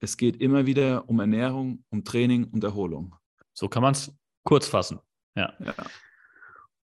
es 0.00 0.16
geht 0.16 0.40
immer 0.40 0.66
wieder 0.66 1.08
um 1.08 1.20
Ernährung, 1.20 1.84
um 1.90 2.04
Training 2.04 2.44
und 2.44 2.64
Erholung. 2.64 3.14
So 3.52 3.68
kann 3.68 3.82
man 3.82 3.92
es 3.92 4.14
kurz 4.44 4.66
fassen. 4.68 5.00
Ja. 5.34 5.52
ja. 5.58 5.74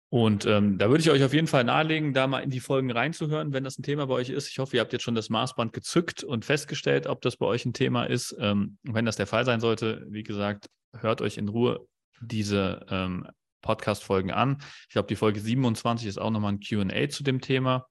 Und 0.09 0.45
ähm, 0.45 0.77
da 0.77 0.89
würde 0.89 1.01
ich 1.01 1.11
euch 1.11 1.23
auf 1.23 1.33
jeden 1.33 1.47
Fall 1.47 1.65
nahelegen, 1.65 2.13
da 2.13 2.27
mal 2.27 2.39
in 2.39 2.49
die 2.49 2.61
Folgen 2.61 2.91
reinzuhören, 2.91 3.51
wenn 3.51 3.65
das 3.65 3.77
ein 3.77 3.83
Thema 3.83 4.07
bei 4.07 4.13
euch 4.13 4.29
ist. 4.29 4.49
Ich 4.49 4.59
hoffe, 4.59 4.77
ihr 4.77 4.81
habt 4.81 4.93
jetzt 4.93 5.03
schon 5.03 5.15
das 5.15 5.29
Maßband 5.29 5.73
gezückt 5.73 6.23
und 6.23 6.45
festgestellt, 6.45 7.07
ob 7.07 7.21
das 7.21 7.35
bei 7.35 7.45
euch 7.45 7.65
ein 7.65 7.73
Thema 7.73 8.05
ist. 8.05 8.35
Ähm, 8.39 8.77
wenn 8.83 9.05
das 9.05 9.17
der 9.17 9.27
Fall 9.27 9.43
sein 9.43 9.59
sollte, 9.59 10.05
wie 10.09 10.23
gesagt, 10.23 10.69
hört 10.97 11.21
euch 11.21 11.37
in 11.37 11.49
Ruhe 11.49 11.85
diese 12.21 12.85
ähm, 12.89 13.27
Podcast-Folgen 13.61 14.31
an. 14.31 14.59
Ich 14.87 14.93
glaube, 14.93 15.09
die 15.09 15.17
Folge 15.17 15.41
27 15.41 16.07
ist 16.07 16.19
auch 16.19 16.31
nochmal 16.31 16.53
ein 16.53 16.61
QA 16.61 17.09
zu 17.09 17.23
dem 17.23 17.41
Thema, 17.41 17.87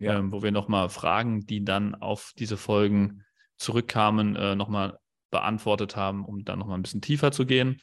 ja. 0.00 0.18
ähm, 0.18 0.32
wo 0.32 0.42
wir 0.42 0.50
nochmal 0.50 0.88
Fragen, 0.88 1.46
die 1.46 1.64
dann 1.64 1.94
auf 1.94 2.32
diese 2.36 2.56
Folgen 2.56 3.24
zurückkamen, 3.60 4.36
äh, 4.36 4.56
nochmal 4.56 4.98
beantwortet 5.30 5.94
haben, 5.94 6.24
um 6.24 6.44
dann 6.44 6.58
nochmal 6.58 6.78
ein 6.78 6.82
bisschen 6.82 7.02
tiefer 7.02 7.30
zu 7.30 7.46
gehen. 7.46 7.80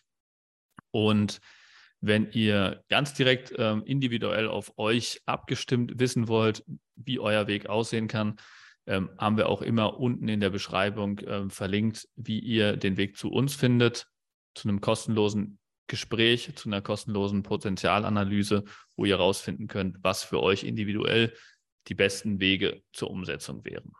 Und 0.91 1.39
wenn 2.01 2.31
ihr 2.31 2.83
ganz 2.89 3.13
direkt 3.13 3.53
ähm, 3.57 3.83
individuell 3.85 4.47
auf 4.47 4.77
euch 4.77 5.21
abgestimmt 5.25 5.99
wissen 5.99 6.27
wollt, 6.27 6.63
wie 6.95 7.19
euer 7.19 7.47
Weg 7.47 7.67
aussehen 7.67 8.07
kann, 8.07 8.35
ähm, 8.85 9.09
haben 9.17 9.37
wir 9.37 9.49
auch 9.49 9.61
immer 9.61 9.99
unten 9.99 10.27
in 10.27 10.39
der 10.39 10.49
Beschreibung 10.49 11.19
ähm, 11.25 11.49
verlinkt, 11.49 12.07
wie 12.15 12.39
ihr 12.39 12.77
den 12.77 12.97
Weg 12.97 13.17
zu 13.17 13.31
uns 13.31 13.55
findet, 13.55 14.07
zu 14.55 14.67
einem 14.67 14.81
kostenlosen 14.81 15.59
Gespräch, 15.87 16.53
zu 16.55 16.69
einer 16.69 16.81
kostenlosen 16.81 17.43
Potenzialanalyse, 17.43 18.63
wo 18.95 19.05
ihr 19.05 19.17
herausfinden 19.17 19.67
könnt, 19.67 19.97
was 20.01 20.23
für 20.23 20.41
euch 20.41 20.63
individuell 20.63 21.33
die 21.87 21.95
besten 21.95 22.39
Wege 22.39 22.81
zur 22.93 23.09
Umsetzung 23.09 23.63
wären. 23.63 23.93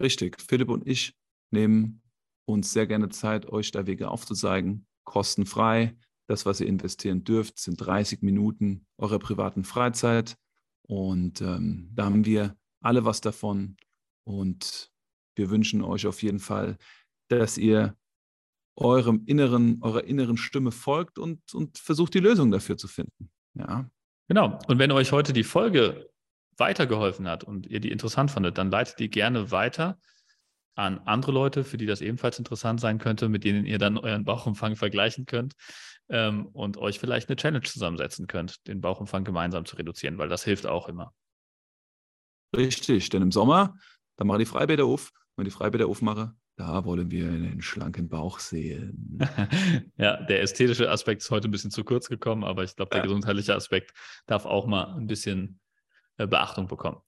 Richtig. 0.00 0.40
Philipp 0.40 0.68
und 0.68 0.86
ich 0.86 1.14
nehmen 1.50 2.02
uns 2.46 2.72
sehr 2.72 2.86
gerne 2.86 3.08
Zeit, 3.08 3.46
euch 3.46 3.70
da 3.70 3.86
Wege 3.86 4.10
aufzuzeigen, 4.10 4.86
kostenfrei 5.04 5.96
das, 6.28 6.44
was 6.44 6.60
ihr 6.60 6.66
investieren 6.66 7.24
dürft, 7.24 7.58
sind 7.58 7.76
30 7.78 8.22
Minuten 8.22 8.86
eurer 8.98 9.18
privaten 9.18 9.64
Freizeit. 9.64 10.36
Und 10.86 11.40
ähm, 11.40 11.90
da 11.94 12.04
haben 12.04 12.26
wir 12.26 12.56
alle 12.82 13.04
was 13.04 13.20
davon. 13.20 13.76
Und 14.24 14.92
wir 15.36 15.50
wünschen 15.50 15.82
euch 15.82 16.06
auf 16.06 16.22
jeden 16.22 16.38
Fall, 16.38 16.76
dass 17.28 17.56
ihr 17.56 17.96
eurem 18.76 19.22
inneren, 19.24 19.82
eurer 19.82 20.04
inneren 20.04 20.36
Stimme 20.36 20.70
folgt 20.70 21.18
und, 21.18 21.54
und 21.54 21.78
versucht, 21.78 22.14
die 22.14 22.20
Lösung 22.20 22.50
dafür 22.50 22.76
zu 22.76 22.88
finden. 22.88 23.30
Ja. 23.54 23.90
Genau. 24.28 24.58
Und 24.68 24.78
wenn 24.78 24.92
euch 24.92 25.12
heute 25.12 25.32
die 25.32 25.44
Folge 25.44 26.10
weitergeholfen 26.58 27.28
hat 27.28 27.44
und 27.44 27.66
ihr 27.66 27.80
die 27.80 27.90
interessant 27.90 28.30
fandet, 28.30 28.58
dann 28.58 28.70
leitet 28.70 28.98
die 28.98 29.10
gerne 29.10 29.50
weiter 29.50 29.98
an 30.74 31.00
andere 31.06 31.32
Leute, 31.32 31.64
für 31.64 31.76
die 31.76 31.86
das 31.86 32.00
ebenfalls 32.00 32.38
interessant 32.38 32.80
sein 32.80 32.98
könnte, 32.98 33.28
mit 33.28 33.44
denen 33.44 33.66
ihr 33.66 33.78
dann 33.78 33.98
euren 33.98 34.24
Bauchumfang 34.24 34.76
vergleichen 34.76 35.26
könnt 35.26 35.54
ähm, 36.08 36.46
und 36.46 36.76
euch 36.76 36.98
vielleicht 36.98 37.28
eine 37.28 37.36
Challenge 37.36 37.64
zusammensetzen 37.64 38.26
könnt, 38.28 38.66
den 38.68 38.80
Bauchumfang 38.80 39.24
gemeinsam 39.24 39.64
zu 39.64 39.76
reduzieren, 39.76 40.18
weil 40.18 40.28
das 40.28 40.44
hilft 40.44 40.66
auch 40.66 40.88
immer. 40.88 41.12
Richtig, 42.56 43.08
denn 43.10 43.22
im 43.22 43.32
Sommer, 43.32 43.76
da 44.16 44.24
mache 44.24 44.40
ich 44.40 44.48
die 44.48 44.52
Freibäder 44.52 44.84
auf. 44.84 45.12
Wenn 45.36 45.46
ich 45.46 45.52
die 45.52 45.58
Freibäder 45.58 45.86
aufmache, 45.86 46.34
da 46.56 46.84
wollen 46.84 47.10
wir 47.10 47.26
einen 47.28 47.62
schlanken 47.62 48.08
Bauch 48.08 48.38
sehen. 48.38 49.18
ja, 49.96 50.16
der 50.24 50.42
ästhetische 50.42 50.90
Aspekt 50.90 51.22
ist 51.22 51.30
heute 51.30 51.48
ein 51.48 51.52
bisschen 51.52 51.70
zu 51.70 51.84
kurz 51.84 52.08
gekommen, 52.08 52.42
aber 52.42 52.64
ich 52.64 52.74
glaube, 52.74 52.90
der 52.90 52.98
ja. 52.98 53.04
gesundheitliche 53.04 53.54
Aspekt 53.54 53.92
darf 54.26 54.46
auch 54.46 54.66
mal 54.66 54.96
ein 54.96 55.06
bisschen 55.06 55.60
Beachtung 56.26 56.66
bekommen 56.66 57.00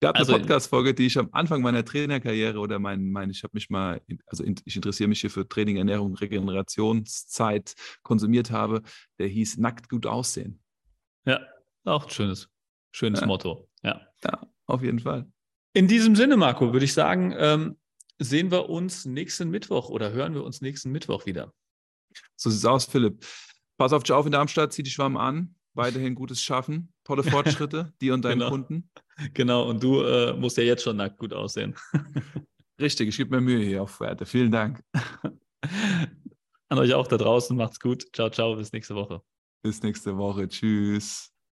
gab 0.00 0.16
also, 0.16 0.32
eine 0.32 0.40
Podcast-Folge, 0.40 0.94
die 0.94 1.06
ich 1.06 1.18
am 1.18 1.28
Anfang 1.32 1.62
meiner 1.62 1.84
Trainerkarriere 1.84 2.58
oder 2.58 2.78
mein, 2.78 3.10
mein 3.10 3.30
ich 3.30 3.42
habe 3.42 3.52
mich 3.54 3.70
mal, 3.70 4.00
also 4.26 4.44
ich 4.44 4.76
interessiere 4.76 5.08
mich 5.08 5.20
hier 5.20 5.30
für 5.30 5.46
Training, 5.46 5.76
Ernährung, 5.76 6.14
Regenerationszeit 6.14 7.74
konsumiert 8.02 8.50
habe, 8.50 8.82
der 9.18 9.28
hieß 9.28 9.58
Nackt 9.58 9.88
gut 9.88 10.06
aussehen. 10.06 10.60
Ja, 11.26 11.40
auch 11.84 12.04
ein 12.04 12.10
schönes, 12.10 12.48
schönes 12.92 13.20
ja. 13.20 13.26
Motto. 13.26 13.68
Ja. 13.82 14.00
ja, 14.24 14.46
auf 14.66 14.82
jeden 14.82 15.00
Fall. 15.00 15.30
In 15.74 15.86
diesem 15.86 16.16
Sinne, 16.16 16.36
Marco, 16.36 16.72
würde 16.72 16.84
ich 16.84 16.94
sagen, 16.94 17.34
ähm, 17.36 17.78
sehen 18.18 18.50
wir 18.50 18.68
uns 18.68 19.04
nächsten 19.04 19.50
Mittwoch 19.50 19.90
oder 19.90 20.12
hören 20.12 20.34
wir 20.34 20.44
uns 20.44 20.60
nächsten 20.62 20.90
Mittwoch 20.90 21.26
wieder. 21.26 21.52
So 22.36 22.50
sieht 22.50 22.58
es 22.58 22.64
aus, 22.64 22.86
Philipp. 22.86 23.24
Pass 23.76 23.92
auf 23.92 24.02
dich 24.02 24.12
auf 24.12 24.26
in 24.26 24.32
Darmstadt, 24.32 24.72
zieh 24.72 24.82
dich 24.82 24.98
warm 24.98 25.16
an, 25.16 25.54
weiterhin 25.74 26.14
gutes 26.14 26.42
Schaffen, 26.42 26.92
tolle 27.10 27.24
Fortschritte, 27.24 27.92
dir 28.00 28.14
und 28.14 28.24
deinen 28.24 28.38
genau. 28.38 28.50
Kunden. 28.50 28.90
Genau, 29.34 29.68
und 29.68 29.82
du 29.82 30.02
äh, 30.02 30.32
musst 30.32 30.56
ja 30.56 30.62
jetzt 30.62 30.84
schon 30.84 30.96
nackt 30.96 31.18
gut 31.18 31.32
aussehen. 31.32 31.74
Richtig, 32.80 33.08
ich 33.08 33.16
gebe 33.16 33.36
mir 33.36 33.42
Mühe 33.42 33.64
hier 33.64 33.82
auf 33.82 34.00
Werte. 34.00 34.24
Vielen 34.24 34.52
Dank. 34.52 34.82
An 36.68 36.78
euch 36.78 36.94
auch 36.94 37.08
da 37.08 37.16
draußen, 37.16 37.56
macht's 37.56 37.80
gut. 37.80 38.06
Ciao, 38.14 38.30
ciao, 38.30 38.54
bis 38.54 38.72
nächste 38.72 38.94
Woche. 38.94 39.22
Bis 39.62 39.82
nächste 39.82 40.16
Woche. 40.16 40.48
Tschüss. 40.48 41.32